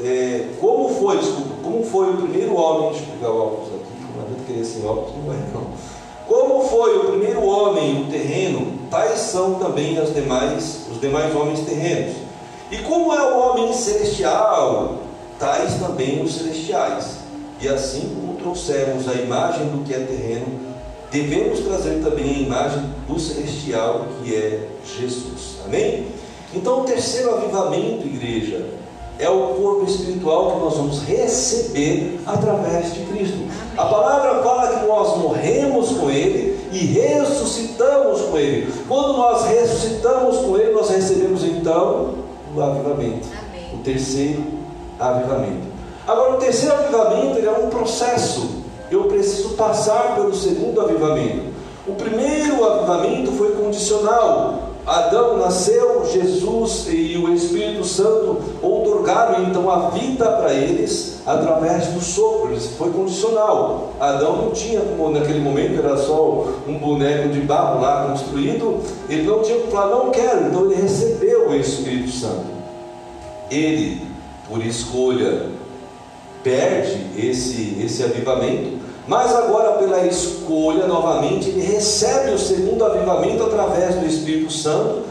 é, 0.02 0.48
como 0.60 0.88
foi, 0.90 1.18
desculpa, 1.18 1.54
como 1.62 1.84
foi 1.84 2.10
o 2.10 2.16
primeiro 2.16 2.54
homem, 2.54 2.90
deixa 2.90 3.04
eu 3.04 3.12
pegar 3.18 3.32
o 3.32 3.38
óculos 3.38 3.68
aqui, 3.68 4.14
não 4.14 4.24
adianta 4.24 4.42
querer 4.46 4.64
sem 4.64 4.84
óculos, 4.84 5.12
não 5.16 5.22
vai 5.24 5.36
não. 5.54 5.66
Como 6.26 6.64
foi 6.64 6.96
o 6.96 7.04
primeiro 7.04 7.44
homem, 7.44 8.02
o 8.02 8.10
terreno, 8.10 8.78
tais 8.90 9.18
são 9.18 9.54
também 9.54 9.98
as 9.98 10.14
demais, 10.14 10.86
os 10.90 11.00
demais 11.00 11.34
homens 11.34 11.60
terrenos. 11.60 12.21
E 12.72 12.78
como 12.78 13.12
é 13.12 13.22
o 13.22 13.38
homem 13.38 13.70
celestial, 13.74 15.02
tais 15.38 15.74
também 15.74 16.22
os 16.22 16.36
celestiais. 16.36 17.18
E 17.60 17.68
assim 17.68 18.10
como 18.14 18.38
trouxemos 18.38 19.06
a 19.06 19.12
imagem 19.12 19.66
do 19.66 19.84
que 19.84 19.92
é 19.92 19.98
terreno, 19.98 20.46
devemos 21.10 21.60
trazer 21.60 22.02
também 22.02 22.30
a 22.30 22.38
imagem 22.38 22.82
do 23.06 23.20
celestial 23.20 24.06
que 24.24 24.34
é 24.34 24.68
Jesus. 24.86 25.58
Amém? 25.66 26.06
Então, 26.54 26.80
o 26.80 26.84
terceiro 26.84 27.34
avivamento, 27.34 28.06
igreja, 28.06 28.66
é 29.18 29.28
o 29.28 29.48
corpo 29.48 29.84
espiritual 29.84 30.52
que 30.52 30.60
nós 30.60 30.74
vamos 30.74 31.02
receber 31.02 32.20
através 32.26 32.94
de 32.94 33.00
Cristo. 33.00 33.36
A 33.76 33.84
palavra 33.84 34.42
fala 34.42 34.80
que 34.80 34.86
nós 34.86 35.18
morremos 35.18 35.90
com 35.90 36.10
Ele 36.10 36.58
e 36.72 36.78
ressuscitamos 36.86 38.22
com 38.22 38.38
Ele. 38.38 38.72
Quando 38.88 39.12
nós 39.12 39.44
ressuscitamos 39.44 40.38
com 40.38 40.56
Ele, 40.56 40.72
nós 40.72 40.88
recebemos 40.88 41.44
então 41.44 42.21
o 42.54 42.60
avivamento. 42.60 43.28
Amém. 43.38 43.74
O 43.74 43.78
terceiro 43.78 44.44
avivamento. 44.98 45.72
Agora, 46.06 46.34
o 46.34 46.38
terceiro 46.38 46.74
avivamento 46.74 47.38
é 47.38 47.50
um 47.50 47.68
processo 47.68 48.62
eu 48.94 49.04
preciso 49.04 49.50
passar 49.50 50.16
pelo 50.16 50.34
segundo 50.34 50.80
avivamento. 50.80 51.52
O 51.86 51.94
primeiro 51.94 52.62
avivamento 52.64 53.32
foi 53.32 53.52
condicional. 53.52 54.71
Adão 54.84 55.36
nasceu, 55.36 56.04
Jesus 56.12 56.88
e 56.88 57.16
o 57.16 57.32
Espírito 57.32 57.84
Santo 57.84 58.38
outorgaram 58.60 59.44
então 59.44 59.70
a 59.70 59.90
vida 59.90 60.24
para 60.24 60.52
eles 60.52 61.20
através 61.24 61.86
do 61.88 62.00
sopro. 62.00 62.58
Foi 62.76 62.90
condicional. 62.90 63.92
Adão 64.00 64.36
não 64.38 64.50
tinha, 64.50 64.80
naquele 64.80 65.38
momento 65.38 65.78
era 65.78 65.96
só 65.96 66.48
um 66.66 66.78
boneco 66.78 67.28
de 67.28 67.40
barro 67.42 67.80
lá 67.80 68.08
construído, 68.08 68.80
ele 69.08 69.22
não 69.22 69.40
tinha 69.42 69.60
falar, 69.70 69.94
não 69.96 70.10
quero, 70.10 70.48
então 70.48 70.64
ele 70.64 70.82
recebeu 70.82 71.50
o 71.50 71.54
Espírito 71.54 72.10
Santo. 72.10 72.46
Ele, 73.50 74.02
por 74.48 74.64
escolha, 74.64 75.46
perde 76.42 77.06
esse, 77.16 77.78
esse 77.80 78.02
avivamento, 78.02 78.81
mas 79.06 79.34
agora, 79.34 79.72
pela 79.78 80.06
escolha, 80.06 80.86
novamente, 80.86 81.48
ele 81.48 81.62
recebe 81.62 82.30
o 82.32 82.38
segundo 82.38 82.84
avivamento 82.84 83.42
através 83.42 83.96
do 83.96 84.06
Espírito 84.06 84.52
Santo. 84.52 85.02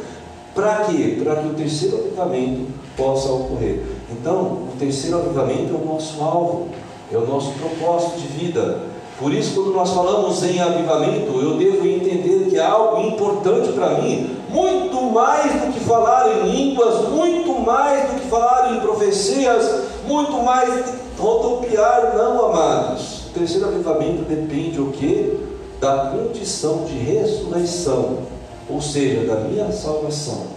Para 0.55 0.85
quê? 0.85 1.19
Para 1.23 1.35
que 1.37 1.47
o 1.47 1.53
terceiro 1.53 1.97
avivamento 1.97 2.67
possa 2.95 3.29
ocorrer. 3.29 3.81
Então, 4.11 4.33
o 4.73 4.73
terceiro 4.79 5.17
avivamento 5.17 5.73
é 5.73 5.77
o 5.77 5.85
nosso 5.85 6.21
alvo, 6.21 6.67
é 7.11 7.17
o 7.17 7.25
nosso 7.25 7.51
propósito 7.53 8.19
de 8.19 8.27
vida. 8.27 8.79
Por 9.19 9.33
isso, 9.33 9.53
quando 9.53 9.73
nós 9.73 9.91
falamos 9.91 10.41
em 10.43 10.59
avivamento, 10.59 11.39
eu 11.39 11.57
devo 11.57 11.87
entender 11.87 12.49
que 12.49 12.57
é 12.57 12.65
algo 12.65 13.01
importante 13.07 13.71
para 13.73 14.01
mim, 14.01 14.35
muito 14.49 15.01
mais 15.03 15.51
do 15.61 15.73
que 15.73 15.79
falar 15.81 16.27
em 16.37 16.49
línguas, 16.49 17.07
muito 17.09 17.59
mais 17.59 18.09
do 18.09 18.19
que 18.19 18.27
falar 18.27 18.73
em 18.73 18.79
profecias, 18.79 19.83
muito 20.07 20.41
mais 20.41 20.73
do 20.73 20.83
que 20.83 21.21
rodopiar, 21.21 22.15
não, 22.17 22.45
amados. 22.45 23.20
O 23.31 23.33
terceiro 23.33 23.65
avivamento 23.69 24.23
depende 24.23 24.77
o 24.81 24.91
que? 24.91 25.39
Da 25.79 26.11
condição 26.11 26.83
de 26.83 26.97
ressurreição, 26.97 28.23
ou 28.69 28.81
seja, 28.81 29.25
da 29.25 29.39
minha 29.47 29.71
salvação. 29.71 30.47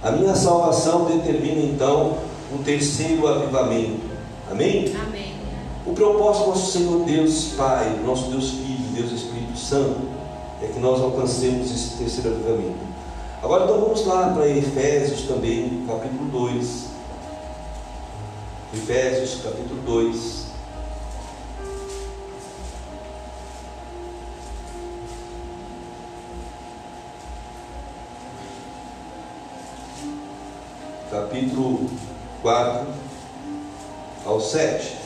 A 0.00 0.12
minha 0.12 0.36
salvação 0.36 1.06
determina 1.06 1.62
então 1.62 2.16
o 2.54 2.62
terceiro 2.62 3.26
avivamento. 3.26 4.06
Amém? 4.48 4.94
Amém. 5.04 5.34
O 5.84 5.94
propósito 5.94 6.44
do 6.44 6.50
nosso 6.50 6.70
Senhor 6.70 7.04
Deus 7.04 7.44
Pai, 7.56 8.00
nosso 8.06 8.30
Deus 8.30 8.50
Filho, 8.50 8.88
Deus 8.94 9.10
Espírito 9.10 9.58
Santo, 9.58 9.98
é 10.62 10.68
que 10.68 10.78
nós 10.78 11.00
alcancemos 11.00 11.72
esse 11.72 11.96
terceiro 11.96 12.36
avivamento. 12.36 12.86
Agora 13.42 13.64
então 13.64 13.80
vamos 13.80 14.06
lá 14.06 14.28
para 14.32 14.48
Efésios 14.48 15.22
também, 15.22 15.84
capítulo 15.88 16.30
2. 16.30 16.84
Efésios 18.74 19.40
capítulo 19.42 19.80
2. 19.84 20.45
Capítulo 31.26 31.90
4 32.40 32.86
ao 34.24 34.40
7. 34.40 34.96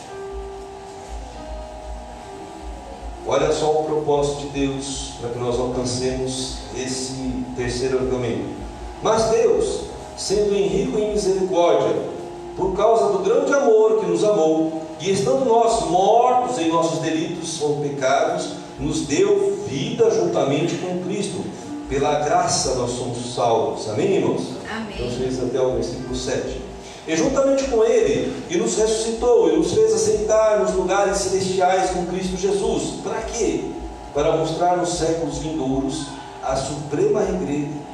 Olha 3.27 3.53
só 3.53 3.81
o 3.81 3.85
propósito 3.85 4.43
de 4.43 4.67
Deus 4.67 5.13
para 5.21 5.31
que 5.31 5.39
nós 5.39 5.59
alcancemos 5.59 6.59
esse 6.77 7.45
terceiro 7.57 7.99
argumento. 7.99 8.49
Mas 9.03 9.31
Deus, 9.31 9.85
sendo 10.17 10.55
rico 10.55 10.99
em 10.99 11.13
misericórdia, 11.13 11.97
por 12.57 12.77
causa 12.77 13.13
do 13.13 13.21
grande 13.21 13.53
amor 13.55 14.01
que 14.01 14.07
nos 14.07 14.23
amou, 14.25 14.83
e 15.01 15.11
estando 15.11 15.47
nós 15.47 15.87
mortos 15.89 16.59
em 16.59 16.69
nossos 16.69 16.99
delitos 16.99 17.63
ou 17.63 17.81
pecados, 17.81 18.51
nos 18.79 19.03
deu 19.07 19.59
vida 19.67 20.11
juntamente 20.11 20.77
com 20.77 21.03
Cristo. 21.05 21.43
Pela 21.89 22.21
graça 22.21 22.75
nós 22.75 22.91
somos 22.91 23.35
salvos. 23.35 23.89
Amém, 23.89 24.17
irmãos? 24.17 24.60
Amém. 24.81 24.97
Então, 24.97 25.47
até 25.47 25.61
o 25.61 25.75
versículo 25.75 26.15
7. 26.17 26.61
E 27.07 27.17
juntamente 27.17 27.65
com 27.65 27.83
ele, 27.85 28.33
e 28.49 28.57
nos 28.57 28.77
ressuscitou, 28.77 29.53
e 29.53 29.57
nos 29.57 29.73
fez 29.73 29.93
assentar 29.93 30.61
nos 30.61 30.75
lugares 30.75 31.17
celestiais 31.19 31.91
com 31.91 32.07
Cristo 32.07 32.37
Jesus. 32.37 33.01
Para 33.03 33.23
quê? 33.23 33.65
Para 34.15 34.37
mostrar 34.37 34.77
nos 34.77 34.91
séculos 34.91 35.39
vindouros 35.39 36.07
a 36.43 36.57
suprema 36.57 37.23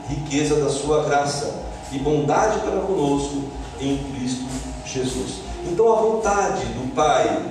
riqueza 0.08 0.56
da 0.56 0.68
sua 0.68 1.04
graça 1.04 1.62
e 1.92 1.98
bondade 1.98 2.60
para 2.60 2.80
conosco 2.80 3.42
em 3.80 3.98
Cristo 3.98 4.44
Jesus. 4.84 5.40
Então 5.64 5.92
a 5.92 5.96
vontade 5.96 6.64
do 6.66 6.94
Pai, 6.94 7.42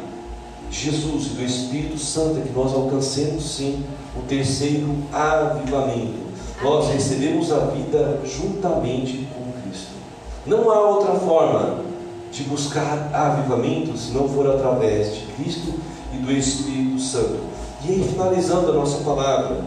Jesus 0.71 1.25
e 1.27 1.29
do 1.29 1.43
Espírito 1.43 1.97
Santo 1.97 2.39
é 2.39 2.41
que 2.41 2.53
nós 2.53 2.73
alcancemos 2.73 3.55
sim 3.55 3.83
o 4.15 4.21
terceiro 4.21 4.95
avivamento. 5.11 6.25
Nós 6.65 6.89
recebemos 6.89 7.51
a 7.51 7.59
vida 7.67 8.19
juntamente 8.25 9.25
não 10.45 10.69
há 10.69 10.79
outra 10.79 11.15
forma 11.15 11.79
de 12.31 12.43
buscar 12.43 13.09
avivamento 13.11 13.97
se 13.97 14.11
não 14.11 14.29
for 14.29 14.47
através 14.47 15.15
de 15.15 15.21
Cristo 15.33 15.73
e 16.13 16.17
do 16.17 16.31
Espírito 16.31 16.99
Santo. 16.99 17.39
E 17.83 17.93
aí, 17.93 18.03
finalizando 18.03 18.69
a 18.69 18.73
nossa 18.75 19.03
palavra, 19.03 19.63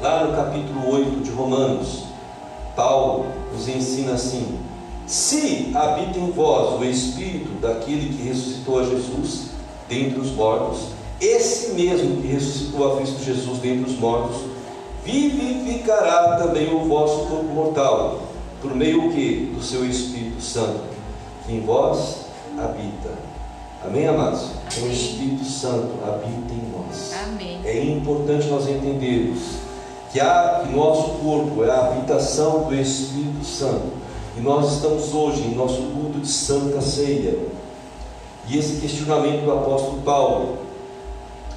lá 0.00 0.24
no 0.24 0.34
capítulo 0.34 0.90
8 0.92 1.20
de 1.20 1.30
Romanos, 1.30 2.04
Paulo 2.74 3.26
nos 3.52 3.68
ensina 3.68 4.14
assim: 4.14 4.58
Se 5.06 5.70
habita 5.72 6.18
em 6.18 6.32
vós 6.32 6.80
o 6.80 6.84
Espírito 6.84 7.60
daquele 7.60 8.16
que 8.16 8.24
ressuscitou 8.24 8.80
a 8.80 8.84
Jesus 8.84 9.50
dentre 9.88 10.18
os 10.18 10.32
mortos, 10.32 10.88
esse 11.20 11.74
mesmo 11.74 12.20
que 12.20 12.26
ressuscitou 12.26 12.92
a 12.92 12.96
Cristo 12.96 13.22
Jesus 13.22 13.58
dentre 13.58 13.88
os 13.88 13.96
mortos, 14.00 14.38
vivificará 15.04 16.36
também 16.36 16.72
o 16.74 16.84
vosso 16.84 17.26
corpo 17.26 17.52
mortal 17.52 18.20
por 18.60 18.74
meio 18.74 19.10
que 19.12 19.52
do 19.54 19.62
seu 19.62 19.86
Espírito 19.86 20.42
Santo, 20.42 20.80
que 21.46 21.52
em 21.54 21.60
vós 21.60 22.26
habita. 22.58 23.10
Amém, 23.82 24.06
amados? 24.06 24.50
O 24.82 24.86
Espírito 24.86 25.44
Santo 25.44 25.94
habita 26.06 26.52
em 26.52 26.70
nós. 26.70 27.14
Amém. 27.24 27.60
É 27.64 27.82
importante 27.82 28.48
nós 28.48 28.68
entendermos 28.68 29.38
que, 30.12 30.20
a, 30.20 30.62
que 30.62 30.76
nosso 30.76 31.12
corpo 31.22 31.64
é 31.64 31.70
a 31.70 31.86
habitação 31.86 32.64
do 32.64 32.74
Espírito 32.74 33.44
Santo. 33.44 34.00
E 34.36 34.40
nós 34.40 34.74
estamos 34.74 35.14
hoje 35.14 35.42
em 35.42 35.54
nosso 35.54 35.80
culto 35.94 36.20
de 36.20 36.28
Santa 36.28 36.82
Ceia. 36.82 37.38
E 38.46 38.58
esse 38.58 38.80
questionamento 38.80 39.44
do 39.44 39.52
apóstolo 39.52 40.02
Paulo, 40.02 40.58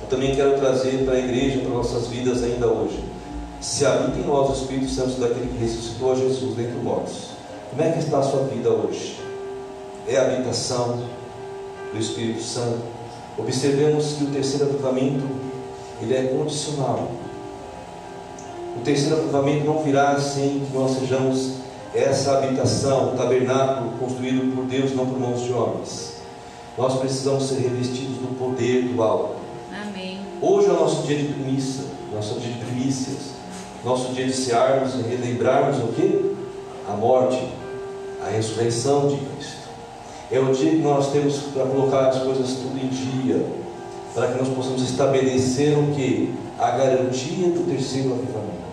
eu 0.01 0.07
também 0.07 0.33
quero 0.33 0.57
trazer 0.57 1.03
para 1.03 1.15
a 1.15 1.19
igreja, 1.19 1.59
para 1.59 1.69
nossas 1.69 2.07
vidas 2.07 2.41
ainda 2.41 2.67
hoje 2.67 3.03
se 3.63 3.85
habita 3.85 4.19
em 4.19 4.25
nós 4.25 4.49
o 4.49 4.53
Espírito 4.61 4.91
Santo 4.91 5.21
daquele 5.21 5.47
que 5.47 5.63
ressuscitou 5.63 6.11
a 6.11 6.15
Jesus 6.15 6.53
dentre 6.53 6.75
os 6.75 6.83
mortos. 6.83 7.27
Como 7.69 7.81
é 7.81 7.93
que 7.93 7.99
está 7.99 8.19
a 8.19 8.23
sua 8.23 8.43
vida 8.43 8.69
hoje? 8.69 9.17
É 10.05 10.17
a 10.17 10.25
habitação 10.25 10.99
do 11.93 11.97
Espírito 11.97 12.43
Santo. 12.43 12.81
Observemos 13.37 14.17
que 14.17 14.25
o 14.25 14.27
terceiro 14.27 14.65
avivamento 14.65 15.23
ele 16.01 16.13
é 16.13 16.23
condicional. 16.23 17.09
O 18.75 18.81
terceiro 18.81 19.15
avivamento 19.15 19.65
não 19.65 19.81
virá 19.81 20.19
sem 20.19 20.59
que 20.59 20.73
nós 20.73 20.99
sejamos 20.99 21.53
essa 21.95 22.39
habitação, 22.39 23.13
o 23.13 23.17
tabernáculo 23.17 23.91
construído 23.97 24.53
por 24.53 24.65
Deus, 24.65 24.93
não 24.93 25.05
por 25.05 25.17
mãos 25.17 25.41
de 25.41 25.53
homens. 25.53 26.15
Nós 26.77 26.99
precisamos 26.99 27.47
ser 27.47 27.61
revestidos 27.61 28.17
do 28.17 28.37
poder 28.37 28.89
do 28.89 29.01
alto. 29.01 29.35
Amém. 29.71 30.19
Hoje 30.41 30.67
é 30.67 30.71
o 30.71 30.81
nosso 30.81 31.07
dia 31.07 31.17
de 31.17 31.33
missa, 31.39 31.83
nosso 32.13 32.37
dia 32.41 32.51
de 32.51 32.59
primícias 32.59 33.33
nosso 33.83 34.13
dia 34.13 34.25
de 34.25 34.33
cearmos 34.33 34.95
e 34.95 35.01
relembrarmos 35.01 35.77
o 35.83 35.87
que? 35.93 36.35
A 36.89 36.93
morte, 36.93 37.39
a 38.25 38.29
ressurreição 38.29 39.07
de 39.07 39.17
Cristo. 39.17 39.63
É 40.31 40.39
o 40.39 40.53
dia 40.53 40.71
que 40.71 40.77
nós 40.77 41.11
temos 41.11 41.37
para 41.53 41.65
colocar 41.65 42.07
as 42.07 42.19
coisas 42.23 42.53
tudo 42.53 42.77
em 42.77 42.87
dia, 42.87 43.45
para 44.15 44.27
que 44.27 44.39
nós 44.39 44.47
possamos 44.49 44.81
estabelecer 44.81 45.77
o 45.77 45.93
que? 45.93 46.33
A 46.57 46.71
garantia 46.71 47.49
do 47.49 47.69
terceiro 47.69 48.13
avivamento. 48.13 48.63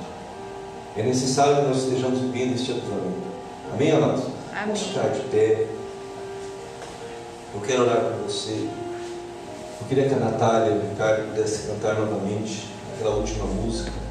É 0.97 1.03
necessário 1.03 1.57
que 1.57 1.69
nós 1.69 1.79
estejamos 1.79 2.21
vivendo 2.21 2.55
este 2.55 2.71
avivamento. 2.73 3.31
Amém, 3.73 3.91
amados? 3.93 4.25
Amém. 4.53 4.65
Vamos 4.67 4.81
ficar 4.81 5.09
de 5.09 5.21
pé. 5.31 5.67
Eu 7.55 7.61
quero 7.61 7.83
orar 7.83 8.01
por 8.01 8.31
você. 8.31 8.69
Eu 9.81 9.87
queria 9.89 10.09
que 10.09 10.15
a 10.15 10.19
Natália 10.19 10.75
e 10.75 10.79
o 10.79 10.91
Ricardo 10.91 11.29
pudessem 11.31 11.75
cantar 11.75 11.95
novamente. 11.95 12.69
aquela 12.97 13.17
última 13.17 13.47
música. 13.47 14.10